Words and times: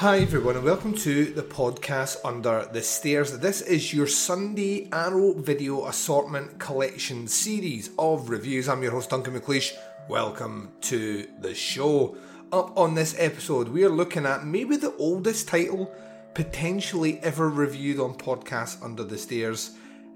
Hi 0.00 0.20
everyone 0.20 0.56
and 0.56 0.64
welcome 0.64 0.94
to 0.94 1.26
the 1.26 1.42
podcast 1.42 2.24
Under 2.24 2.66
the 2.72 2.80
Stairs. 2.80 3.38
This 3.40 3.60
is 3.60 3.92
your 3.92 4.06
Sunday 4.06 4.88
Arrow 4.90 5.34
Video 5.34 5.84
Assortment 5.88 6.58
Collection 6.58 7.28
series 7.28 7.90
of 7.98 8.30
reviews. 8.30 8.66
I'm 8.66 8.82
your 8.82 8.92
host 8.92 9.10
Duncan 9.10 9.38
McLeish. 9.38 9.74
Welcome 10.08 10.72
to 10.80 11.28
the 11.40 11.54
show. 11.54 12.16
Up 12.50 12.74
on 12.78 12.94
this 12.94 13.14
episode, 13.18 13.68
we 13.68 13.84
are 13.84 13.90
looking 13.90 14.24
at 14.24 14.46
maybe 14.46 14.78
the 14.78 14.96
oldest 14.96 15.48
title 15.48 15.94
potentially 16.32 17.18
ever 17.22 17.50
reviewed 17.50 18.00
on 18.00 18.14
podcast 18.14 18.82
Under 18.82 19.04
the 19.04 19.18
Stairs. 19.18 19.72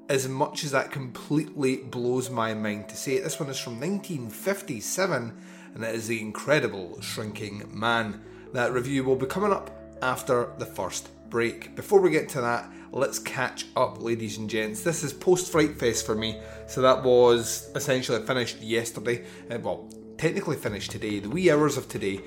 As 0.08 0.26
much 0.26 0.64
as 0.64 0.70
that 0.70 0.92
completely 0.92 1.76
blows 1.76 2.30
my 2.30 2.54
mind 2.54 2.88
to 2.88 2.96
say 2.96 3.16
it, 3.16 3.24
this 3.24 3.38
one 3.38 3.50
is 3.50 3.58
from 3.58 3.74
1957 3.74 5.36
and 5.74 5.84
it 5.84 5.94
is 5.94 6.08
The 6.08 6.22
Incredible 6.22 7.02
Shrinking 7.02 7.64
Man. 7.70 8.22
That 8.54 8.72
review 8.72 9.02
will 9.02 9.16
be 9.16 9.26
coming 9.26 9.50
up 9.52 9.83
after 10.04 10.50
the 10.58 10.66
first 10.66 11.08
break. 11.30 11.74
Before 11.74 11.98
we 11.98 12.10
get 12.10 12.28
to 12.30 12.40
that, 12.42 12.70
let's 12.92 13.18
catch 13.18 13.64
up, 13.74 14.02
ladies 14.02 14.36
and 14.36 14.48
gents. 14.50 14.82
This 14.82 15.02
is 15.02 15.14
post 15.14 15.50
Fright 15.50 15.78
Fest 15.78 16.04
for 16.04 16.14
me, 16.14 16.38
so 16.66 16.82
that 16.82 17.02
was 17.02 17.70
essentially 17.74 18.22
finished 18.24 18.60
yesterday. 18.60 19.24
Uh, 19.50 19.58
well, 19.60 19.88
technically 20.18 20.56
finished 20.56 20.90
today, 20.90 21.20
the 21.20 21.30
wee 21.30 21.50
hours 21.50 21.78
of 21.78 21.88
today, 21.88 22.20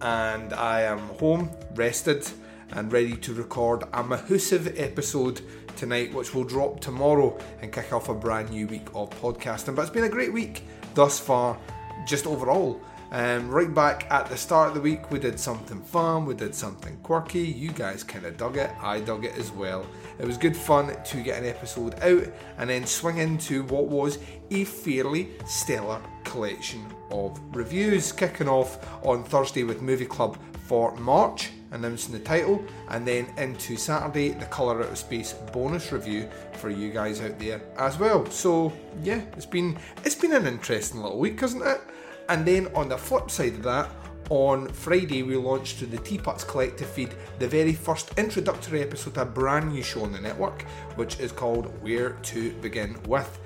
and 0.00 0.52
I 0.52 0.82
am 0.82 1.00
home, 1.18 1.50
rested, 1.74 2.24
and 2.70 2.92
ready 2.92 3.16
to 3.16 3.34
record 3.34 3.82
a 3.92 4.04
Mahusive 4.04 4.78
episode 4.78 5.40
tonight, 5.76 6.14
which 6.14 6.34
will 6.34 6.44
drop 6.44 6.78
tomorrow 6.78 7.36
and 7.60 7.72
kick 7.72 7.92
off 7.92 8.08
a 8.08 8.14
brand 8.14 8.50
new 8.50 8.68
week 8.68 8.86
of 8.94 9.10
podcasting. 9.20 9.74
But 9.74 9.82
it's 9.82 9.90
been 9.90 10.04
a 10.04 10.08
great 10.08 10.32
week 10.32 10.62
thus 10.94 11.18
far, 11.18 11.58
just 12.06 12.28
overall. 12.28 12.80
Um, 13.14 13.48
right 13.48 13.72
back 13.72 14.08
at 14.10 14.26
the 14.26 14.36
start 14.36 14.66
of 14.66 14.74
the 14.74 14.80
week, 14.80 15.12
we 15.12 15.20
did 15.20 15.38
something 15.38 15.80
fun, 15.80 16.26
we 16.26 16.34
did 16.34 16.52
something 16.52 16.96
quirky. 17.04 17.42
You 17.42 17.70
guys 17.70 18.02
kind 18.02 18.26
of 18.26 18.36
dug 18.36 18.56
it, 18.56 18.72
I 18.82 18.98
dug 18.98 19.24
it 19.24 19.38
as 19.38 19.52
well. 19.52 19.86
It 20.18 20.26
was 20.26 20.36
good 20.36 20.56
fun 20.56 20.92
to 21.00 21.22
get 21.22 21.40
an 21.40 21.48
episode 21.48 21.94
out 22.00 22.24
and 22.58 22.68
then 22.68 22.84
swing 22.84 23.18
into 23.18 23.62
what 23.66 23.84
was 23.84 24.18
a 24.50 24.64
fairly 24.64 25.28
stellar 25.46 26.02
collection 26.24 26.84
of 27.12 27.40
reviews. 27.54 28.10
Kicking 28.10 28.48
off 28.48 28.84
on 29.04 29.22
Thursday 29.22 29.62
with 29.62 29.80
Movie 29.80 30.06
Club 30.06 30.36
for 30.66 30.96
March, 30.96 31.52
announcing 31.70 32.14
the 32.14 32.18
title, 32.18 32.64
and 32.88 33.06
then 33.06 33.32
into 33.36 33.76
Saturday, 33.76 34.30
the 34.30 34.46
Colour 34.46 34.82
Out 34.82 34.90
of 34.90 34.98
Space 34.98 35.34
bonus 35.52 35.92
review 35.92 36.28
for 36.54 36.68
you 36.68 36.90
guys 36.90 37.20
out 37.20 37.38
there 37.38 37.62
as 37.78 37.96
well. 37.96 38.28
So 38.32 38.72
yeah, 39.04 39.20
it's 39.36 39.46
been 39.46 39.78
it's 40.04 40.16
been 40.16 40.32
an 40.32 40.48
interesting 40.48 41.00
little 41.00 41.20
week, 41.20 41.38
hasn't 41.38 41.64
it? 41.64 41.80
And 42.28 42.46
then 42.46 42.68
on 42.74 42.88
the 42.88 42.96
flip 42.96 43.30
side 43.30 43.54
of 43.54 43.62
that, 43.64 43.90
on 44.30 44.68
Friday 44.68 45.22
we 45.22 45.36
launched 45.36 45.78
to 45.80 45.86
the 45.86 45.98
Teapots 45.98 46.44
Collective 46.44 46.88
feed 46.88 47.14
the 47.38 47.46
very 47.46 47.74
first 47.74 48.12
introductory 48.16 48.80
episode 48.80 49.18
of 49.18 49.28
a 49.28 49.30
brand 49.30 49.72
new 49.72 49.82
show 49.82 50.04
on 50.04 50.12
the 50.12 50.20
network, 50.20 50.62
which 50.96 51.20
is 51.20 51.30
called 51.30 51.66
Where 51.82 52.10
to 52.10 52.52
Begin 52.54 52.96
With. 53.06 53.38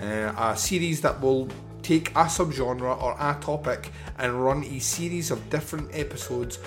Uh, 0.00 0.32
a 0.36 0.56
series 0.56 1.00
that 1.02 1.20
will 1.20 1.48
take 1.82 2.10
a 2.10 2.24
subgenre 2.24 3.00
or 3.00 3.14
a 3.20 3.38
topic 3.40 3.92
and 4.18 4.44
run 4.44 4.64
a 4.64 4.80
series 4.80 5.30
of 5.30 5.48
different 5.50 5.88
episodes 5.92 6.58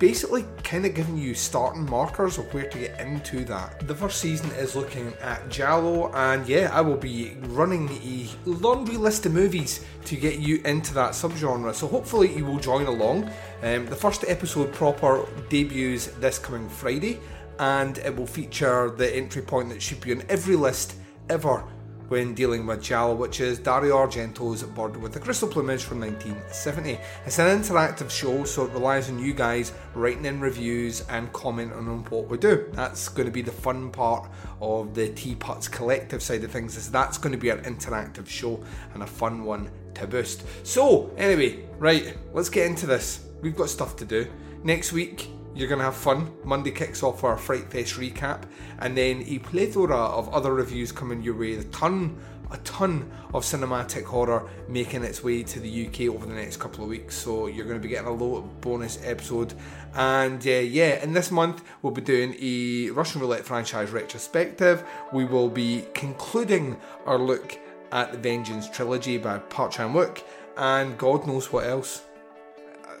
basically 0.00 0.46
kind 0.64 0.86
of 0.86 0.94
giving 0.94 1.16
you 1.16 1.34
starting 1.34 1.88
markers 1.88 2.38
of 2.38 2.52
where 2.52 2.68
to 2.68 2.78
get 2.78 2.98
into 2.98 3.44
that. 3.44 3.86
The 3.86 3.94
first 3.94 4.18
season 4.18 4.50
is 4.52 4.74
looking 4.74 5.12
at 5.20 5.48
Giallo, 5.50 6.10
and 6.14 6.48
yeah, 6.48 6.70
I 6.72 6.80
will 6.80 6.96
be 6.96 7.36
running 7.48 7.88
a 8.02 8.26
laundry 8.46 8.96
list 8.96 9.26
of 9.26 9.34
movies 9.34 9.84
to 10.06 10.16
get 10.16 10.38
you 10.38 10.62
into 10.64 10.94
that 10.94 11.12
subgenre. 11.12 11.74
So 11.74 11.86
hopefully 11.86 12.34
you 12.34 12.46
will 12.46 12.58
join 12.58 12.86
along. 12.86 13.30
Um, 13.62 13.86
the 13.86 13.94
first 13.94 14.24
episode 14.26 14.72
proper 14.72 15.26
debuts 15.50 16.06
this 16.18 16.38
coming 16.38 16.68
Friday, 16.68 17.20
and 17.58 17.98
it 17.98 18.16
will 18.16 18.26
feature 18.26 18.90
the 18.90 19.14
entry 19.14 19.42
point 19.42 19.68
that 19.68 19.82
should 19.82 20.00
be 20.00 20.12
on 20.12 20.22
every 20.30 20.56
list 20.56 20.94
ever 21.28 21.62
when 22.10 22.34
dealing 22.34 22.66
with 22.66 22.82
Giallo, 22.82 23.14
which 23.14 23.40
is 23.40 23.60
Dario 23.60 23.96
Argento's 23.96 24.64
Bird 24.64 24.96
with 24.96 25.12
the 25.12 25.20
Crystal 25.20 25.48
Plumage 25.48 25.84
from 25.84 26.00
1970. 26.00 26.98
It's 27.24 27.38
an 27.38 27.60
interactive 27.60 28.10
show, 28.10 28.42
so 28.42 28.64
it 28.64 28.72
relies 28.72 29.08
on 29.08 29.20
you 29.20 29.32
guys 29.32 29.72
writing 29.94 30.24
in 30.24 30.40
reviews 30.40 31.02
and 31.08 31.32
commenting 31.32 31.78
on 31.78 32.04
what 32.06 32.28
we 32.28 32.36
do. 32.36 32.68
That's 32.72 33.08
going 33.08 33.26
to 33.26 33.32
be 33.32 33.42
the 33.42 33.52
fun 33.52 33.92
part 33.92 34.28
of 34.60 34.92
the 34.92 35.10
Teapots 35.10 35.68
collective 35.68 36.20
side 36.20 36.42
of 36.42 36.50
things. 36.50 36.76
Is 36.76 36.90
that's 36.90 37.16
going 37.16 37.32
to 37.32 37.38
be 37.38 37.50
an 37.50 37.60
interactive 37.60 38.26
show 38.26 38.60
and 38.94 39.04
a 39.04 39.06
fun 39.06 39.44
one 39.44 39.70
to 39.94 40.08
boost. 40.08 40.42
So 40.66 41.14
anyway, 41.16 41.64
right, 41.78 42.18
let's 42.32 42.48
get 42.48 42.66
into 42.66 42.86
this. 42.86 43.24
We've 43.40 43.56
got 43.56 43.68
stuff 43.68 43.94
to 43.96 44.04
do. 44.04 44.26
Next 44.64 44.92
week, 44.92 45.30
you're 45.54 45.68
going 45.68 45.78
to 45.78 45.84
have 45.84 45.96
fun. 45.96 46.32
Monday 46.44 46.70
kicks 46.70 47.02
off 47.02 47.24
our 47.24 47.36
Fright 47.36 47.70
Fest 47.70 47.94
recap, 47.94 48.42
and 48.78 48.96
then 48.96 49.24
a 49.26 49.38
plethora 49.38 49.96
of 49.96 50.28
other 50.30 50.54
reviews 50.54 50.92
coming 50.92 51.22
your 51.22 51.36
way. 51.36 51.54
A 51.54 51.64
ton, 51.64 52.18
a 52.50 52.56
ton 52.58 53.10
of 53.34 53.44
cinematic 53.44 54.04
horror 54.04 54.48
making 54.68 55.04
its 55.04 55.22
way 55.22 55.42
to 55.42 55.60
the 55.60 55.86
UK 55.86 56.02
over 56.02 56.26
the 56.26 56.34
next 56.34 56.58
couple 56.58 56.84
of 56.84 56.90
weeks. 56.90 57.16
So 57.16 57.46
you're 57.46 57.66
going 57.66 57.80
to 57.80 57.82
be 57.82 57.88
getting 57.88 58.08
a 58.08 58.12
little 58.12 58.42
bonus 58.60 58.98
episode. 59.04 59.54
And 59.94 60.44
uh, 60.46 60.50
yeah, 60.50 61.02
in 61.02 61.12
this 61.12 61.30
month 61.30 61.62
we'll 61.82 61.92
be 61.92 62.00
doing 62.00 62.36
a 62.40 62.90
Russian 62.90 63.20
Roulette 63.20 63.44
franchise 63.44 63.90
retrospective. 63.90 64.84
We 65.12 65.24
will 65.24 65.48
be 65.48 65.86
concluding 65.94 66.76
our 67.06 67.18
look 67.18 67.58
at 67.92 68.12
the 68.12 68.18
Vengeance 68.18 68.68
trilogy 68.68 69.18
by 69.18 69.38
Park 69.38 69.72
Chan 69.72 69.92
Wook, 69.92 70.22
and 70.56 70.96
God 70.96 71.26
knows 71.26 71.52
what 71.52 71.66
else 71.66 72.02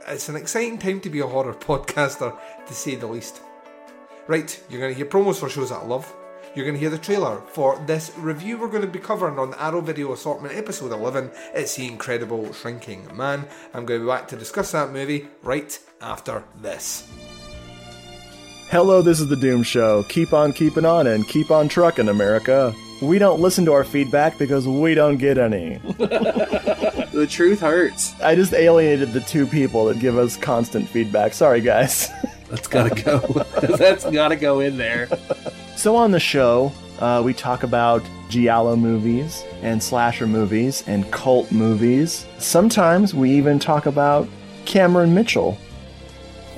it's 0.08 0.28
an 0.28 0.36
exciting 0.36 0.78
time 0.78 1.00
to 1.00 1.10
be 1.10 1.20
a 1.20 1.26
horror 1.26 1.54
podcaster, 1.54 2.36
to 2.66 2.74
say 2.74 2.94
the 2.94 3.06
least. 3.06 3.40
Right, 4.26 4.62
you're 4.68 4.80
going 4.80 4.92
to 4.92 4.96
hear 4.96 5.06
promos 5.06 5.36
for 5.36 5.48
shows 5.48 5.70
that 5.70 5.82
I 5.82 5.84
love. 5.84 6.14
You're 6.54 6.64
going 6.64 6.74
to 6.74 6.80
hear 6.80 6.90
the 6.90 6.98
trailer 6.98 7.40
for 7.46 7.78
this 7.86 8.12
review 8.16 8.58
we're 8.58 8.68
going 8.68 8.82
to 8.82 8.88
be 8.88 8.98
covering 8.98 9.38
on 9.38 9.52
the 9.52 9.62
Arrow 9.62 9.80
Video 9.80 10.12
Assortment 10.12 10.56
episode 10.56 10.92
11. 10.92 11.30
It's 11.54 11.76
The 11.76 11.86
Incredible 11.86 12.52
Shrinking 12.52 13.16
Man. 13.16 13.46
I'm 13.72 13.86
going 13.86 14.00
to 14.00 14.06
be 14.06 14.10
back 14.10 14.26
to 14.28 14.36
discuss 14.36 14.72
that 14.72 14.90
movie 14.90 15.28
right 15.42 15.78
after 16.00 16.44
this. 16.60 17.08
Hello, 18.68 19.00
this 19.02 19.20
is 19.20 19.28
The 19.28 19.36
Doom 19.36 19.62
Show. 19.62 20.04
Keep 20.04 20.32
on 20.32 20.52
keeping 20.52 20.84
on 20.84 21.06
and 21.06 21.26
keep 21.26 21.50
on 21.50 21.68
trucking, 21.68 22.08
America. 22.08 22.74
We 23.00 23.18
don't 23.18 23.40
listen 23.40 23.64
to 23.64 23.72
our 23.72 23.84
feedback 23.84 24.36
because 24.36 24.68
we 24.68 24.94
don't 24.94 25.16
get 25.16 25.38
any. 25.38 25.78
the 25.86 27.26
truth 27.28 27.60
hurts. 27.60 28.18
I 28.20 28.34
just 28.34 28.52
alienated 28.52 29.12
the 29.12 29.20
two 29.20 29.46
people 29.46 29.86
that 29.86 29.98
give 29.98 30.18
us 30.18 30.36
constant 30.36 30.88
feedback. 30.88 31.32
Sorry, 31.32 31.60
guys. 31.60 32.08
That's 32.50 32.68
gotta 32.68 33.02
go. 33.02 33.18
That's 33.76 34.04
gotta 34.04 34.36
go 34.36 34.60
in 34.60 34.76
there. 34.76 35.08
So 35.76 35.96
on 35.96 36.10
the 36.10 36.20
show, 36.20 36.72
uh, 36.98 37.22
we 37.24 37.32
talk 37.32 37.62
about 37.62 38.02
giallo 38.28 38.76
movies 38.76 39.44
and 39.62 39.82
slasher 39.82 40.26
movies 40.26 40.84
and 40.86 41.10
cult 41.10 41.50
movies. 41.50 42.26
Sometimes 42.38 43.14
we 43.14 43.30
even 43.30 43.58
talk 43.58 43.86
about 43.86 44.28
Cameron 44.66 45.14
Mitchell 45.14 45.56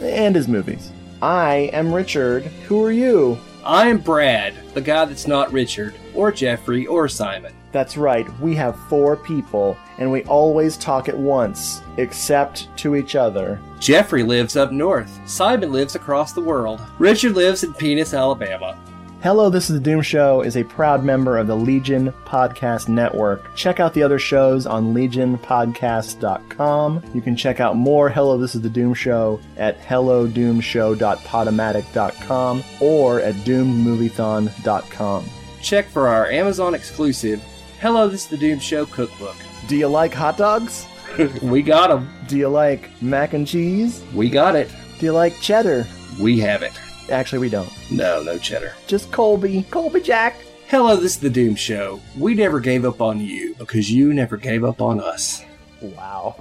and 0.01 0.35
his 0.35 0.49
movies. 0.49 0.91
I 1.21 1.71
am 1.73 1.95
Richard. 1.95 2.45
Who 2.67 2.83
are 2.85 2.91
you? 2.91 3.39
I'm 3.65 3.99
Brad, 3.99 4.55
the 4.75 4.81
guy 4.81 5.05
that's 5.05 5.29
not 5.29 5.53
Richard, 5.53 5.95
or 6.15 6.31
Jeffrey, 6.33 6.87
or 6.87 7.09
Simon. 7.09 7.55
That's 7.73 7.97
right, 7.97 8.29
we 8.41 8.55
have 8.57 8.79
four 8.89 9.17
people, 9.17 9.77
and 9.99 10.11
we 10.13 10.25
always 10.25 10.77
talk 10.77 11.09
at 11.09 11.17
once, 11.17 11.81
except 11.97 12.69
to 12.79 12.97
each 12.97 13.15
other. 13.17 13.59
Jeffrey 13.81 14.23
lives 14.23 14.57
up 14.57 14.73
north. 14.73 15.11
Simon 15.29 15.73
lives 15.73 15.95
across 15.95 16.33
the 16.33 16.41
world. 16.41 16.81
Richard 16.99 17.35
lives 17.35 17.65
in 17.65 17.73
Penis, 17.75 18.15
Alabama. 18.15 18.79
Hello, 19.23 19.49
This 19.49 19.71
is 19.71 19.77
the 19.77 19.83
Doom 19.85 20.03
Show 20.03 20.43
is 20.43 20.57
a 20.57 20.65
proud 20.65 21.05
member 21.05 21.39
of 21.39 21.47
the 21.47 21.55
Legion 21.55 22.13
Podcast 22.25 22.89
Network. 22.89 23.55
Check 23.55 23.79
out 23.79 23.95
the 23.95 24.03
other 24.03 24.19
shows 24.19 24.67
on 24.67 24.93
legionpodcast.com. 24.93 27.03
You 27.15 27.23
can 27.23 27.37
check 27.37 27.61
out 27.61 27.77
more 27.77 28.11
Hello, 28.11 28.37
This 28.37 28.57
is 28.57 28.63
the 28.63 28.69
Doom 28.69 28.95
Show 28.95 29.39
at 29.57 29.81
hellodoomshow.podomatic.com 29.81 32.65
or 32.81 33.21
at 33.21 33.35
doomedmoviethon.com. 33.37 35.25
Check 35.63 35.87
for 35.89 36.09
our 36.09 36.27
Amazon 36.31 36.75
exclusive 36.75 37.43
Hello, 37.81 38.09
This 38.09 38.25
is 38.25 38.29
the 38.29 38.37
Doom 38.37 38.59
Show 38.61 38.87
cookbook. 38.87 39.37
Do 39.67 39.77
you 39.77 39.89
like 39.89 40.13
hot 40.13 40.37
dogs? 40.37 40.87
we 41.43 41.63
got 41.63 41.89
them. 41.89 42.13
Do 42.29 42.37
you 42.37 42.49
like 42.49 42.91
mac 43.03 43.33
and 43.33 43.47
cheese? 43.47 44.05
We 44.15 44.29
got 44.29 44.55
it. 44.55 44.71
Do 44.99 45.07
you 45.07 45.13
like 45.13 45.41
cheddar? 45.41 45.87
We 46.21 46.39
have 46.41 46.63
it. 46.63 46.73
Actually, 47.11 47.41
we 47.41 47.49
don't. 47.49 47.71
No, 47.91 48.23
no 48.23 48.39
cheddar. 48.39 48.75
Just 48.87 49.11
Colby. 49.11 49.65
Colby 49.71 50.01
Jack. 50.01 50.37
Hello, 50.69 50.95
this 50.95 51.15
is 51.15 51.21
the 51.21 51.31
Doom 51.31 51.57
Show. 51.57 52.01
We 52.17 52.35
never 52.35 52.61
gave 52.61 52.85
up 52.85 53.01
on 53.01 53.21
you 53.21 53.55
because 53.57 53.91
you 53.91 54.15
never 54.15 54.37
gave 54.37 54.63
up 54.63 54.81
on 54.81 55.01
us. 55.01 55.45
Wow. 55.81 56.37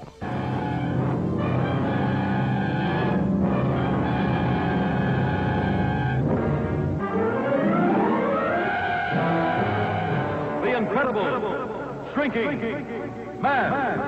Incredible 11.32 12.14
shrinking 12.14 13.42
man. 13.42 14.00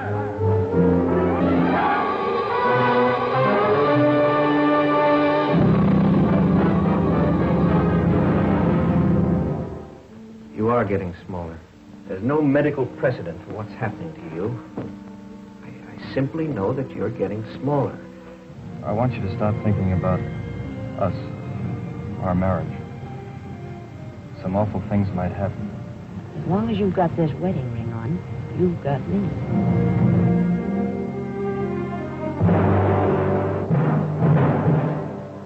You 10.55 10.69
are 10.69 10.85
getting 10.85 11.15
smaller. 11.25 11.57
There's 12.07 12.23
no 12.23 12.41
medical 12.41 12.85
precedent 12.85 13.39
for 13.45 13.53
what's 13.53 13.71
happening 13.73 14.13
to 14.13 14.35
you. 14.35 14.59
I, 15.63 15.93
I 15.93 16.13
simply 16.13 16.47
know 16.47 16.73
that 16.73 16.91
you're 16.91 17.09
getting 17.09 17.45
smaller. 17.55 17.97
I 18.83 18.91
want 18.91 19.13
you 19.13 19.21
to 19.21 19.35
stop 19.35 19.55
thinking 19.63 19.93
about 19.93 20.19
us, 20.99 21.15
our 22.21 22.35
marriage. 22.35 22.67
Some 24.41 24.57
awful 24.57 24.83
things 24.89 25.07
might 25.13 25.31
happen. 25.31 25.72
As 26.37 26.47
long 26.47 26.69
as 26.69 26.77
you've 26.77 26.93
got 26.93 27.15
this 27.15 27.31
wedding 27.33 27.71
ring 27.73 27.93
on, 27.93 28.21
you've 28.59 28.83
got 28.83 28.99
me. 29.07 29.29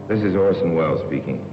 This 0.08 0.24
is 0.24 0.36
Orson 0.36 0.76
Welles 0.76 1.06
speaking. 1.06 1.46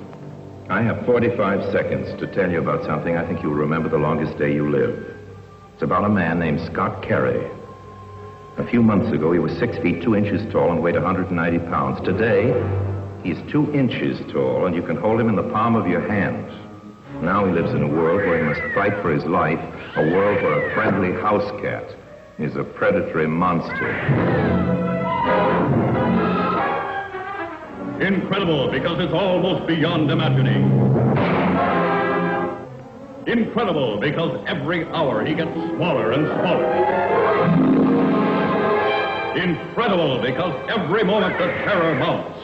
I 0.71 0.83
have 0.83 1.05
45 1.05 1.73
seconds 1.73 2.19
to 2.21 2.27
tell 2.29 2.51
you 2.51 2.61
about 2.61 2.85
something 2.85 3.17
I 3.17 3.27
think 3.27 3.43
you'll 3.43 3.53
remember 3.55 3.89
the 3.89 3.99
longest 3.99 4.39
day 4.39 4.55
you 4.55 4.71
live. 4.71 5.15
It's 5.75 5.83
about 5.83 6.05
a 6.05 6.09
man 6.09 6.39
named 6.39 6.61
Scott 6.73 7.03
Carey. 7.03 7.51
A 8.57 8.67
few 8.71 8.83
months 8.83 9.13
ago, 9.13 9.33
he 9.33 9.41
was 9.41 9.53
six 9.59 9.77
feet 9.79 10.03
two 10.03 10.15
inches 10.15 10.51
tall 10.53 10.71
and 10.71 10.81
weighed 10.81 10.95
190 10.95 11.59
pounds. 11.69 12.01
Today, 12.07 12.55
he's 13.25 13.37
two 13.51 13.71
inches 13.75 14.21
tall, 14.33 14.67
and 14.67 14.77
you 14.77 14.83
can 14.83 14.97
hold 14.97 15.21
him 15.21 15.29
in 15.29 15.35
the 15.35 15.51
palm 15.51 15.75
of 15.75 15.89
your 15.89 16.09
hand. 16.09 16.64
Now 17.23 17.47
he 17.47 17.53
lives 17.53 17.73
in 17.73 17.83
a 17.83 17.89
world 17.89 18.19
where 18.27 18.39
he 18.39 18.45
must 18.45 18.75
fight 18.75 19.01
for 19.01 19.13
his 19.13 19.25
life, 19.25 19.61
a 19.97 20.03
world 20.03 20.43
where 20.43 20.71
a 20.71 20.75
friendly 20.75 21.13
house 21.21 21.49
cat 21.63 21.95
is 22.39 22.57
a 22.57 22.65
predatory 22.65 23.29
monster. 23.29 23.91
Incredible 28.01 28.71
because 28.71 29.01
it's 29.01 29.13
almost 29.13 29.67
beyond 29.67 30.11
imagining. 30.11 30.65
Incredible 33.27 33.99
because 34.01 34.45
every 34.47 34.85
hour 34.89 35.25
he 35.25 35.35
gets 35.35 35.53
smaller 35.55 36.13
and 36.13 36.27
smaller. 36.27 36.75
Incredible 39.37 40.21
because 40.21 40.55
every 40.69 41.05
moment 41.05 41.39
the 41.39 41.47
terror 41.47 41.95
mounts. 41.95 42.35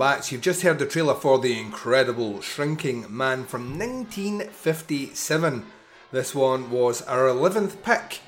So 0.00 0.22
you've 0.30 0.40
just 0.40 0.62
heard 0.62 0.78
the 0.78 0.86
trailer 0.86 1.14
for 1.14 1.38
The 1.38 1.60
Incredible 1.60 2.40
Shrinking 2.40 3.04
Man 3.14 3.44
from 3.44 3.78
1957. 3.78 5.66
This 6.10 6.34
one 6.34 6.70
was 6.70 7.02
our 7.02 7.28
11th 7.28 7.82
pick, 7.82 8.20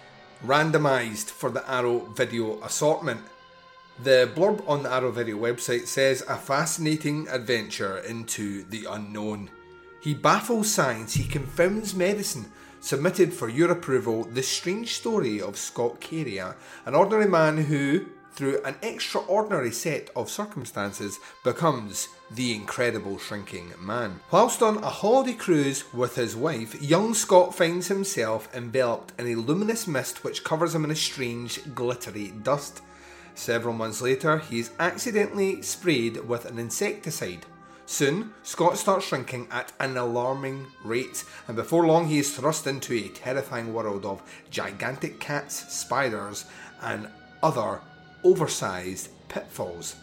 randomised 0.45 1.31
for 1.31 1.49
the 1.49 1.67
Arrow 1.71 2.01
video 2.15 2.63
assortment. 2.63 3.23
The 4.03 4.31
blurb 4.35 4.63
on 4.69 4.83
the 4.83 4.93
Arrow 4.93 5.13
video 5.13 5.39
website 5.39 5.87
says 5.87 6.23
a 6.29 6.37
fascinating 6.37 7.27
adventure 7.29 7.97
into 8.01 8.65
the 8.65 8.85
unknown. 8.91 9.49
He 10.03 10.13
baffles 10.13 10.71
science, 10.71 11.15
he 11.15 11.25
confounds 11.25 11.95
medicine. 11.95 12.53
Submitted 12.81 13.33
for 13.33 13.49
your 13.49 13.71
approval, 13.71 14.25
the 14.25 14.43
strange 14.43 14.93
story 14.93 15.41
of 15.41 15.57
Scott 15.57 16.01
Carey, 16.01 16.37
an 16.37 16.95
ordinary 16.95 17.29
man 17.29 17.57
who, 17.57 18.05
through 18.35 18.63
an 18.65 18.77
extraordinary 18.83 19.71
set 19.71 20.11
of 20.17 20.31
circumstances, 20.31 21.19
becomes 21.45 22.09
the 22.31 22.55
incredible 22.55 23.19
shrinking 23.19 23.73
man. 23.81 24.21
Whilst 24.31 24.63
on 24.63 24.79
a 24.79 24.89
holiday 24.89 25.35
cruise 25.35 25.85
with 25.93 26.17
his 26.17 26.35
wife, 26.35 26.81
young 26.81 27.15
Scott 27.15 27.55
finds 27.55 27.89
himself 27.89 28.49
enveloped 28.55 29.13
in 29.21 29.27
a 29.27 29.37
luminous 29.37 29.87
mist 29.87 30.25
which 30.25 30.45
covers 30.45 30.75
him 30.75 30.85
in 30.85 30.91
a 30.91 30.97
strange, 30.97 31.61
glittery 31.75 32.33
dust. 32.43 32.83
Several 33.35 33.75
months 33.75 34.03
later, 34.03 34.39
he 34.39 34.61
is 34.61 34.71
accidentally 34.79 35.63
sprayed 35.63 36.17
with 36.29 36.45
an 36.45 36.59
insecticide. 36.59 37.47
Soon, 37.87 38.33
Scott 38.43 38.79
starts 38.79 39.07
shrinking 39.07 39.49
at 39.51 39.73
an 39.81 39.97
alarming 39.97 40.67
rate, 40.85 41.25
and 41.47 41.57
before 41.57 41.87
long, 41.87 42.07
he 42.07 42.19
is 42.19 42.35
thrust 42.35 42.67
into 42.67 42.95
a 42.95 43.09
terrifying 43.09 43.75
world 43.75 44.07
of 44.07 44.23
gigantic 44.51 45.21
cats, 45.21 45.73
spiders, 45.75 46.45
and 46.81 47.09
other 47.43 47.81
oversized 48.25 49.09
pitfalls. 49.29 49.97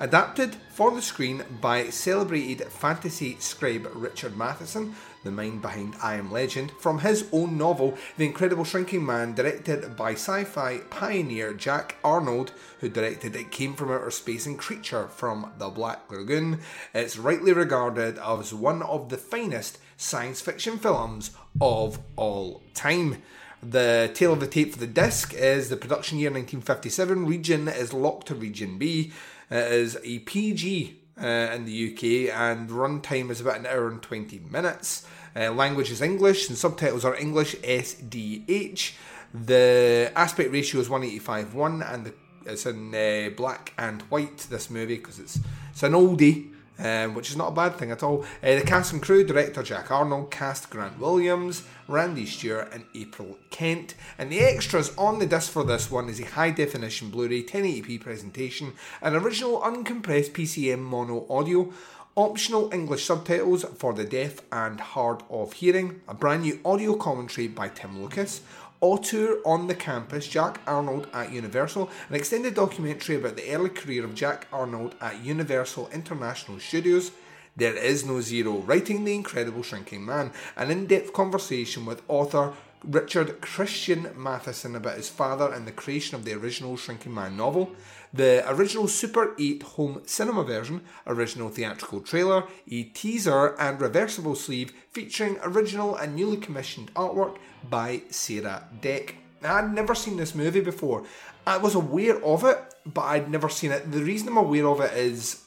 Adapted 0.00 0.56
for 0.70 0.90
the 0.90 1.00
screen 1.00 1.44
by 1.60 1.88
celebrated 1.88 2.66
fantasy 2.66 3.36
scribe 3.38 3.88
Richard 3.94 4.36
Matheson, 4.36 4.94
the 5.22 5.30
mind 5.30 5.62
behind 5.62 5.94
I 6.02 6.16
Am 6.16 6.32
Legend, 6.32 6.72
from 6.80 6.98
his 6.98 7.28
own 7.32 7.56
novel 7.56 7.96
The 8.16 8.26
Incredible 8.26 8.64
Shrinking 8.64 9.06
Man, 9.06 9.34
directed 9.34 9.96
by 9.96 10.12
sci 10.12 10.44
fi 10.44 10.78
pioneer 10.90 11.54
Jack 11.54 11.96
Arnold, 12.02 12.52
who 12.80 12.88
directed 12.88 13.36
It 13.36 13.52
Came 13.52 13.74
From 13.74 13.92
Outer 13.92 14.10
Space 14.10 14.46
and 14.46 14.58
Creature 14.58 15.08
from 15.08 15.52
the 15.58 15.68
Black 15.68 16.10
Lagoon. 16.10 16.58
It's 16.92 17.16
rightly 17.16 17.52
regarded 17.52 18.18
as 18.18 18.52
one 18.52 18.82
of 18.82 19.10
the 19.10 19.16
finest 19.16 19.78
science 19.96 20.40
fiction 20.40 20.76
films 20.76 21.30
of 21.60 22.00
all 22.16 22.62
time. 22.74 23.22
The 23.64 24.10
tail 24.12 24.34
of 24.34 24.40
the 24.40 24.46
tape 24.46 24.72
for 24.72 24.78
the 24.78 24.86
disc 24.86 25.32
is 25.32 25.70
the 25.70 25.76
production 25.76 26.18
year 26.18 26.30
1957. 26.30 27.24
Region 27.24 27.68
is 27.68 27.94
locked 27.94 28.28
to 28.28 28.34
Region 28.34 28.76
B. 28.76 29.12
It 29.50 29.72
is 29.72 29.96
a 30.04 30.18
PG 30.20 31.00
uh, 31.18 31.26
in 31.26 31.64
the 31.64 31.92
UK 31.92 32.34
and 32.34 32.68
runtime 32.68 33.30
is 33.30 33.40
about 33.40 33.58
an 33.58 33.66
hour 33.66 33.88
and 33.88 34.02
20 34.02 34.40
minutes. 34.50 35.06
Uh, 35.34 35.50
language 35.52 35.90
is 35.90 36.02
English 36.02 36.48
and 36.48 36.58
subtitles 36.58 37.04
are 37.04 37.16
English 37.16 37.56
SDH. 37.56 38.92
The 39.32 40.12
aspect 40.14 40.52
ratio 40.52 40.80
is 40.80 40.88
185.1 40.88 41.92
and 41.92 42.06
the, 42.06 42.14
it's 42.44 42.66
in 42.66 42.94
uh, 42.94 43.30
black 43.34 43.72
and 43.78 44.02
white, 44.02 44.38
this 44.50 44.68
movie, 44.68 44.96
because 44.96 45.18
it's, 45.18 45.40
it's 45.70 45.82
an 45.82 45.92
oldie 45.92 46.54
um, 46.78 47.14
which 47.14 47.30
is 47.30 47.36
not 47.36 47.48
a 47.48 47.54
bad 47.54 47.76
thing 47.76 47.90
at 47.90 48.02
all. 48.02 48.24
Uh, 48.42 48.56
the 48.56 48.62
cast 48.62 48.92
and 48.92 49.02
crew 49.02 49.24
director 49.24 49.62
Jack 49.62 49.90
Arnold, 49.90 50.30
cast 50.30 50.70
Grant 50.70 50.98
Williams, 50.98 51.64
Randy 51.88 52.26
Stuart, 52.26 52.70
and 52.72 52.84
April 52.94 53.38
Kent. 53.50 53.94
And 54.18 54.30
the 54.30 54.40
extras 54.40 54.92
on 54.96 55.18
the 55.18 55.26
disc 55.26 55.50
for 55.50 55.64
this 55.64 55.90
one 55.90 56.08
is 56.08 56.20
a 56.20 56.26
high 56.26 56.50
definition 56.50 57.10
Blu 57.10 57.28
ray 57.28 57.42
1080p 57.42 58.00
presentation, 58.00 58.72
an 59.02 59.14
original 59.14 59.60
uncompressed 59.60 60.32
PCM 60.32 60.80
mono 60.80 61.26
audio. 61.28 61.72
Optional 62.16 62.72
English 62.72 63.04
subtitles 63.04 63.64
for 63.76 63.92
the 63.92 64.04
deaf 64.04 64.40
and 64.52 64.78
hard 64.78 65.24
of 65.28 65.54
hearing, 65.54 66.00
a 66.06 66.14
brand 66.14 66.42
new 66.42 66.60
audio 66.64 66.94
commentary 66.94 67.48
by 67.48 67.68
Tim 67.68 68.00
Lucas, 68.00 68.40
Auteur 68.80 69.38
on 69.44 69.66
the 69.66 69.74
Campus, 69.74 70.28
Jack 70.28 70.60
Arnold 70.66 71.08
at 71.12 71.32
Universal, 71.32 71.90
an 72.08 72.14
extended 72.14 72.54
documentary 72.54 73.16
about 73.16 73.34
the 73.34 73.50
early 73.50 73.70
career 73.70 74.04
of 74.04 74.14
Jack 74.14 74.46
Arnold 74.52 74.94
at 75.00 75.24
Universal 75.24 75.88
International 75.92 76.60
Studios, 76.60 77.10
There 77.56 77.76
Is 77.76 78.04
No 78.04 78.20
Zero, 78.20 78.58
writing 78.58 79.04
The 79.04 79.14
Incredible 79.14 79.62
Shrinking 79.62 80.04
Man, 80.04 80.32
an 80.56 80.72
in 80.72 80.86
depth 80.86 81.12
conversation 81.12 81.86
with 81.86 82.02
author 82.08 82.52
Richard 82.82 83.40
Christian 83.40 84.10
Matheson 84.16 84.74
about 84.74 84.96
his 84.96 85.08
father 85.08 85.52
and 85.52 85.64
the 85.64 85.70
creation 85.70 86.16
of 86.16 86.24
the 86.24 86.32
original 86.32 86.76
Shrinking 86.76 87.14
Man 87.14 87.36
novel, 87.36 87.70
the 88.12 88.44
original 88.50 88.88
Super 88.88 89.36
8 89.38 89.62
home 89.62 90.02
cinema 90.04 90.42
version, 90.42 90.80
original 91.06 91.48
theatrical 91.48 92.00
trailer, 92.00 92.44
a 92.68 92.82
teaser, 92.82 93.54
and 93.58 93.80
reversible 93.80 94.34
sleeve 94.34 94.72
featuring 94.90 95.38
original 95.44 95.94
and 95.94 96.16
newly 96.16 96.36
commissioned 96.36 96.92
artwork 96.94 97.36
by 97.70 98.02
Sarah 98.10 98.64
Deck. 98.80 99.14
I'd 99.44 99.72
never 99.72 99.94
seen 99.94 100.16
this 100.16 100.34
movie 100.34 100.60
before. 100.60 101.04
I 101.46 101.58
was 101.58 101.76
aware 101.76 102.22
of 102.24 102.42
it, 102.42 102.58
but 102.84 103.02
I'd 103.02 103.30
never 103.30 103.48
seen 103.48 103.70
it. 103.70 103.92
The 103.92 104.02
reason 104.02 104.28
I'm 104.28 104.38
aware 104.38 104.66
of 104.66 104.80
it 104.80 104.92
is 104.94 105.43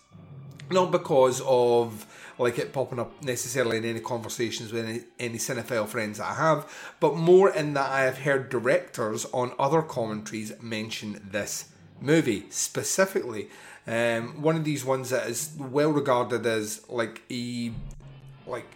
not 0.69 0.91
because 0.91 1.41
of 1.45 2.05
like 2.39 2.59
it 2.59 2.71
popping 2.71 2.99
up 2.99 3.21
necessarily 3.23 3.77
in 3.77 3.85
any 3.85 3.99
conversations 3.99 4.71
with 4.71 4.87
any, 4.87 5.01
any 5.19 5.37
cinephile 5.37 5.87
friends 5.87 6.19
that 6.19 6.31
I 6.31 6.33
have, 6.35 6.95
but 6.99 7.15
more 7.15 7.49
in 7.49 7.73
that 7.73 7.89
I 7.89 8.01
have 8.01 8.19
heard 8.19 8.49
directors 8.49 9.25
on 9.33 9.53
other 9.57 9.81
commentaries 9.81 10.53
mention 10.61 11.21
this 11.31 11.69
movie 11.99 12.45
specifically. 12.49 13.49
Um, 13.87 14.41
one 14.41 14.55
of 14.55 14.63
these 14.63 14.85
ones 14.85 15.09
that 15.09 15.27
is 15.27 15.53
well 15.57 15.91
regarded 15.91 16.45
as 16.45 16.87
like 16.89 17.21
a 17.31 17.71
like 18.45 18.67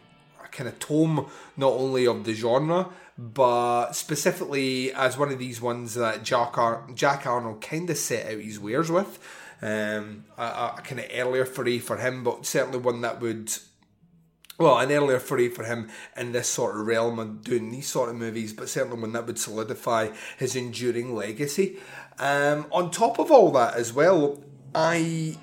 a 0.44 0.48
kind 0.48 0.70
of 0.70 0.80
tome 0.80 1.30
not 1.58 1.74
only 1.74 2.08
of 2.08 2.24
the 2.24 2.34
genre 2.34 2.90
but 3.18 3.92
specifically 3.92 4.92
as 4.94 5.18
one 5.18 5.32
of 5.32 5.38
these 5.38 5.62
ones 5.62 5.94
that 5.94 6.24
Jack, 6.24 6.58
Ar- 6.58 6.88
Jack 6.96 7.28
Arnold 7.28 7.62
kind 7.62 7.90
of 7.90 7.98
set 7.98 8.26
out 8.26 8.42
his 8.42 8.60
wares 8.60 8.90
with. 8.90 9.20
Um, 9.62 10.26
a, 10.38 10.44
a 10.78 10.82
kind 10.84 11.00
of 11.00 11.08
earlier 11.14 11.46
foray 11.46 11.78
for 11.78 11.98
him, 11.98 12.24
but 12.24 12.46
certainly 12.46 12.80
one 12.80 13.02
that 13.02 13.22
would 13.22 13.52
well, 14.62 14.78
an 14.78 14.92
earlier 14.92 15.20
foray 15.20 15.50
for 15.50 15.64
him 15.64 15.90
in 16.16 16.32
this 16.32 16.48
sort 16.48 16.76
of 16.76 16.86
realm 16.86 17.20
of 17.20 17.44
doing 17.44 17.72
these 17.72 17.88
sort 17.88 18.10
of 18.10 18.16
movies, 18.16 18.54
but 18.54 18.70
certainly 18.70 19.00
one 19.00 19.14
that 19.14 19.26
would 19.26 19.40
solidify 19.40 20.10
his 20.38 20.56
enduring 20.56 21.16
legacy. 21.16 21.80
Um, 22.20 22.68
on 22.72 22.92
top 22.92 23.20
of 23.20 23.32
all 23.32 23.52
that, 23.54 23.76
as 23.76 23.92
well, 23.92 24.44
I 24.76 25.38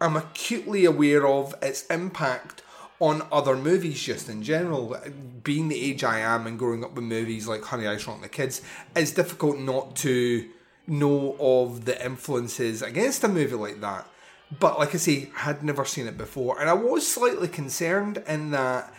am 0.00 0.16
acutely 0.16 0.84
aware 0.84 1.26
of 1.26 1.54
its 1.62 1.86
impact 1.86 2.62
on 2.98 3.26
other 3.30 3.56
movies 3.56 4.02
just 4.02 4.28
in 4.28 4.42
general. 4.42 4.96
Being 5.42 5.68
the 5.68 5.80
age 5.80 6.02
I 6.02 6.18
am 6.20 6.46
and 6.46 6.58
growing 6.58 6.84
up 6.84 6.94
with 6.94 7.04
movies 7.04 7.46
like 7.46 7.62
Honey, 7.62 7.86
I 7.86 7.96
Shrunk 7.96 8.22
the 8.22 8.28
Kids, 8.28 8.62
it's 8.96 9.12
difficult 9.12 9.58
not 9.58 9.94
to 9.96 10.48
know 10.86 11.36
of 11.40 11.84
the 11.84 12.04
influences 12.04 12.82
against 12.82 13.24
a 13.24 13.28
movie 13.28 13.54
like 13.54 13.80
that. 13.80 14.06
But 14.58 14.78
like 14.78 14.94
I 14.94 14.98
say, 14.98 15.30
I 15.36 15.40
had 15.40 15.62
never 15.62 15.84
seen 15.84 16.06
it 16.06 16.18
before, 16.18 16.60
and 16.60 16.68
I 16.68 16.74
was 16.74 17.06
slightly 17.06 17.48
concerned 17.48 18.22
in 18.28 18.50
that 18.52 18.92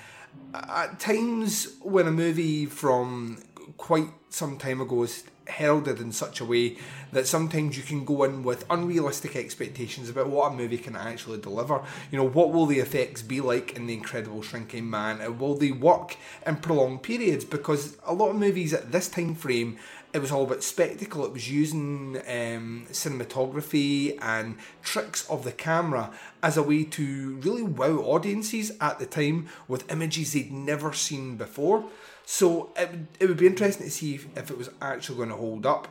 at 0.54 1.00
times 1.00 1.76
when 1.82 2.08
a 2.08 2.12
movie 2.12 2.66
from 2.66 3.42
quite 3.78 4.10
some 4.30 4.58
time 4.58 4.82
ago 4.82 5.04
is 5.04 5.24
heralded 5.48 6.00
in 6.00 6.12
such 6.12 6.42
a 6.42 6.46
way 6.46 6.78
that 7.12 7.28
sometimes 7.28 7.78
you 7.78 7.84
can 7.84 8.04
go 8.04 8.24
in 8.24 8.44
with 8.44 8.66
unrealistic 8.70 9.36
expectations 9.36 10.10
about 10.10 10.28
what 10.28 10.52
a 10.52 10.56
movie 10.56 10.78
can 10.78 10.96
actually 10.96 11.40
deliver. 11.40 11.82
You 12.12 12.18
know, 12.18 12.28
what 12.28 12.52
will 12.52 12.66
the 12.66 12.80
effects 12.80 13.22
be 13.22 13.42
like 13.42 13.76
in 13.76 13.88
The 13.88 13.94
Incredible 13.94 14.42
Shrinking 14.42 14.90
Man? 14.90 15.22
And 15.22 15.40
will 15.40 15.56
they 15.56 15.72
work 15.72 16.18
in 16.46 16.58
prolonged 16.58 17.04
periods? 17.04 17.46
Because 17.46 17.98
a 18.06 18.14
lot 18.14 18.32
of 18.32 18.36
movies 18.38 18.74
at 18.74 18.92
this 18.92 19.08
time 19.08 19.36
frame 19.36 19.78
it 20.16 20.22
was 20.22 20.32
all 20.32 20.44
about 20.44 20.64
spectacle. 20.64 21.26
It 21.26 21.34
was 21.34 21.52
using 21.52 22.16
um, 22.26 22.88
cinematography 22.90 24.18
and 24.22 24.58
tricks 24.82 25.30
of 25.30 25.44
the 25.44 25.52
camera 25.52 26.10
as 26.42 26.56
a 26.56 26.64
way 26.64 26.86
to 26.86 27.36
really 27.42 27.64
wow 27.64 27.98
audiences 27.98 28.72
at 28.80 28.98
the 28.98 29.06
time 29.06 29.50
with 29.68 29.92
images 29.92 30.32
they'd 30.32 30.54
never 30.54 30.94
seen 30.94 31.36
before. 31.36 31.84
So 32.26 32.70
it, 32.78 32.92
it 33.20 33.28
would 33.28 33.38
be 33.38 33.46
interesting 33.46 33.88
to 33.88 33.92
see 33.92 34.16
if, 34.16 34.38
if 34.38 34.50
it 34.50 34.58
was 34.58 34.70
actually 34.82 35.18
going 35.18 35.30
to 35.30 35.36
hold 35.36 35.66
up. 35.66 35.90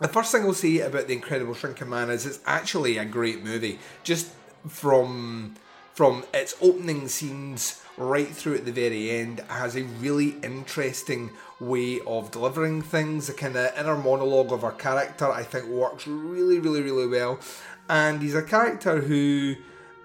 The 0.00 0.08
first 0.08 0.32
thing 0.32 0.44
I'll 0.44 0.54
say 0.54 0.78
about 0.78 1.06
The 1.06 1.12
Incredible 1.12 1.54
Shrinking 1.54 1.90
Man 1.90 2.08
is 2.08 2.24
it's 2.24 2.40
actually 2.46 2.96
a 2.96 3.04
great 3.04 3.44
movie. 3.44 3.78
Just 4.04 4.32
from 4.66 5.54
from 5.98 6.24
its 6.32 6.54
opening 6.62 7.08
scenes 7.08 7.82
right 7.96 8.28
through 8.28 8.54
at 8.54 8.64
the 8.64 8.70
very 8.70 9.10
end 9.10 9.40
has 9.48 9.74
a 9.74 9.82
really 9.98 10.36
interesting 10.44 11.28
way 11.58 11.98
of 12.06 12.30
delivering 12.30 12.80
things. 12.80 13.26
The 13.26 13.32
kind 13.32 13.56
of 13.56 13.76
inner 13.76 13.96
monologue 13.96 14.52
of 14.52 14.62
our 14.62 14.70
character, 14.70 15.28
I 15.28 15.42
think, 15.42 15.66
works 15.66 16.06
really, 16.06 16.60
really, 16.60 16.82
really 16.82 17.08
well. 17.08 17.40
And 17.88 18.22
he's 18.22 18.36
a 18.36 18.44
character 18.44 19.00
who, 19.00 19.56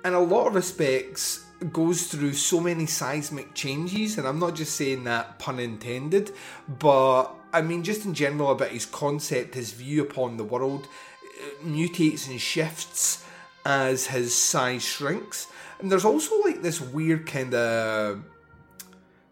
in 0.04 0.14
a 0.16 0.20
lot 0.20 0.48
of 0.48 0.56
respects, 0.56 1.46
goes 1.72 2.08
through 2.08 2.34
so 2.34 2.60
many 2.60 2.88
seismic 2.88 3.54
changes. 3.54 4.18
And 4.18 4.28
I'm 4.28 4.40
not 4.40 4.56
just 4.56 4.76
saying 4.76 5.04
that 5.04 5.38
pun 5.38 5.60
intended, 5.60 6.32
but 6.68 7.26
I 7.54 7.62
mean, 7.62 7.84
just 7.84 8.04
in 8.04 8.16
general, 8.16 8.50
about 8.50 8.70
his 8.70 8.88
concept, 8.88 9.54
his 9.54 9.74
view 9.74 10.02
upon 10.02 10.38
the 10.38 10.44
world 10.44 10.88
uh, 11.22 11.64
mutates 11.64 12.28
and 12.28 12.42
shifts 12.42 13.24
as 13.64 14.08
his 14.08 14.34
size 14.34 14.84
shrinks. 14.84 15.50
And 15.84 15.92
there's 15.92 16.06
also 16.06 16.42
like 16.44 16.62
this 16.62 16.80
weird 16.80 17.28
kind 17.28 17.54
of 17.54 18.24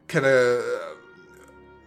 kind 0.10 0.26
of 0.26 0.62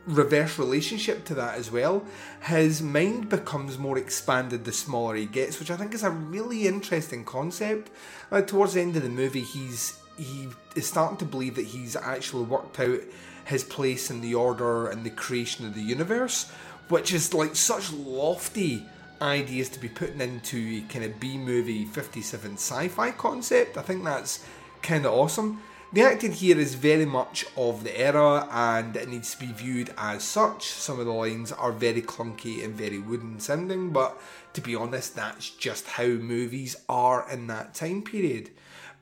reverse 0.06 0.58
relationship 0.58 1.26
to 1.26 1.34
that 1.34 1.58
as 1.58 1.70
well. 1.70 2.02
His 2.40 2.80
mind 2.80 3.28
becomes 3.28 3.76
more 3.76 3.98
expanded 3.98 4.64
the 4.64 4.72
smaller 4.72 5.16
he 5.16 5.26
gets, 5.26 5.60
which 5.60 5.70
I 5.70 5.76
think 5.76 5.92
is 5.92 6.02
a 6.02 6.10
really 6.10 6.66
interesting 6.66 7.26
concept. 7.26 7.90
Like 8.30 8.46
towards 8.46 8.72
the 8.72 8.80
end 8.80 8.96
of 8.96 9.02
the 9.02 9.10
movie, 9.10 9.42
he's 9.42 9.98
he 10.16 10.48
is 10.74 10.86
starting 10.86 11.18
to 11.18 11.26
believe 11.26 11.56
that 11.56 11.66
he's 11.66 11.94
actually 11.94 12.44
worked 12.44 12.80
out 12.80 13.00
his 13.44 13.64
place 13.64 14.10
in 14.10 14.22
the 14.22 14.34
order 14.34 14.88
and 14.88 15.04
the 15.04 15.10
creation 15.10 15.66
of 15.66 15.74
the 15.74 15.82
universe, 15.82 16.50
which 16.88 17.12
is 17.12 17.34
like 17.34 17.54
such 17.54 17.92
lofty 17.92 18.86
ideas 19.20 19.68
to 19.70 19.80
be 19.80 19.88
putting 19.88 20.20
into 20.20 20.82
a 20.84 20.92
kind 20.92 21.04
of 21.04 21.20
B 21.20 21.38
movie 21.38 21.84
57 21.84 22.54
sci 22.54 22.88
fi 22.88 23.10
concept. 23.10 23.76
I 23.76 23.82
think 23.82 24.04
that's 24.04 24.44
kind 24.82 25.06
of 25.06 25.12
awesome. 25.12 25.60
The 25.92 26.02
acting 26.02 26.32
here 26.32 26.58
is 26.58 26.74
very 26.74 27.04
much 27.04 27.46
of 27.56 27.84
the 27.84 27.96
era 27.96 28.48
and 28.50 28.96
it 28.96 29.08
needs 29.08 29.32
to 29.34 29.38
be 29.38 29.52
viewed 29.52 29.94
as 29.96 30.24
such. 30.24 30.66
Some 30.66 30.98
of 30.98 31.06
the 31.06 31.12
lines 31.12 31.52
are 31.52 31.70
very 31.70 32.02
clunky 32.02 32.64
and 32.64 32.74
very 32.74 32.98
wooden 32.98 33.38
sounding, 33.38 33.90
but 33.90 34.20
to 34.54 34.60
be 34.60 34.74
honest, 34.74 35.14
that's 35.14 35.50
just 35.50 35.86
how 35.86 36.06
movies 36.06 36.74
are 36.88 37.24
in 37.30 37.46
that 37.46 37.74
time 37.74 38.02
period. 38.02 38.50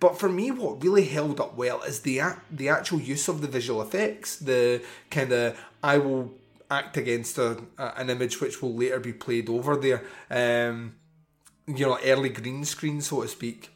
But 0.01 0.19
for 0.19 0.29
me, 0.29 0.51
what 0.51 0.83
really 0.83 1.07
held 1.07 1.41
up 1.41 1.57
well 1.57 1.81
is 1.83 2.01
the 2.01 2.21
the 2.51 2.69
actual 2.69 3.01
use 3.01 3.27
of 3.29 3.41
the 3.41 3.47
visual 3.47 3.81
effects. 3.81 4.37
The 4.37 4.83
kind 5.11 5.33
of 5.33 5.59
I 5.83 5.97
will 5.97 6.35
act 6.73 6.97
against 6.97 7.39
a, 7.39 7.59
an 7.79 8.11
image 8.11 8.41
which 8.41 8.61
will 8.63 8.75
later 8.75 9.01
be 9.01 9.13
played 9.13 9.49
over 9.49 9.77
there. 9.77 10.03
Um, 10.31 10.97
you 11.67 11.87
know, 11.87 11.99
early 12.05 12.31
green 12.31 12.65
screen, 12.65 13.01
so 13.01 13.23
to 13.23 13.29
speak. 13.29 13.71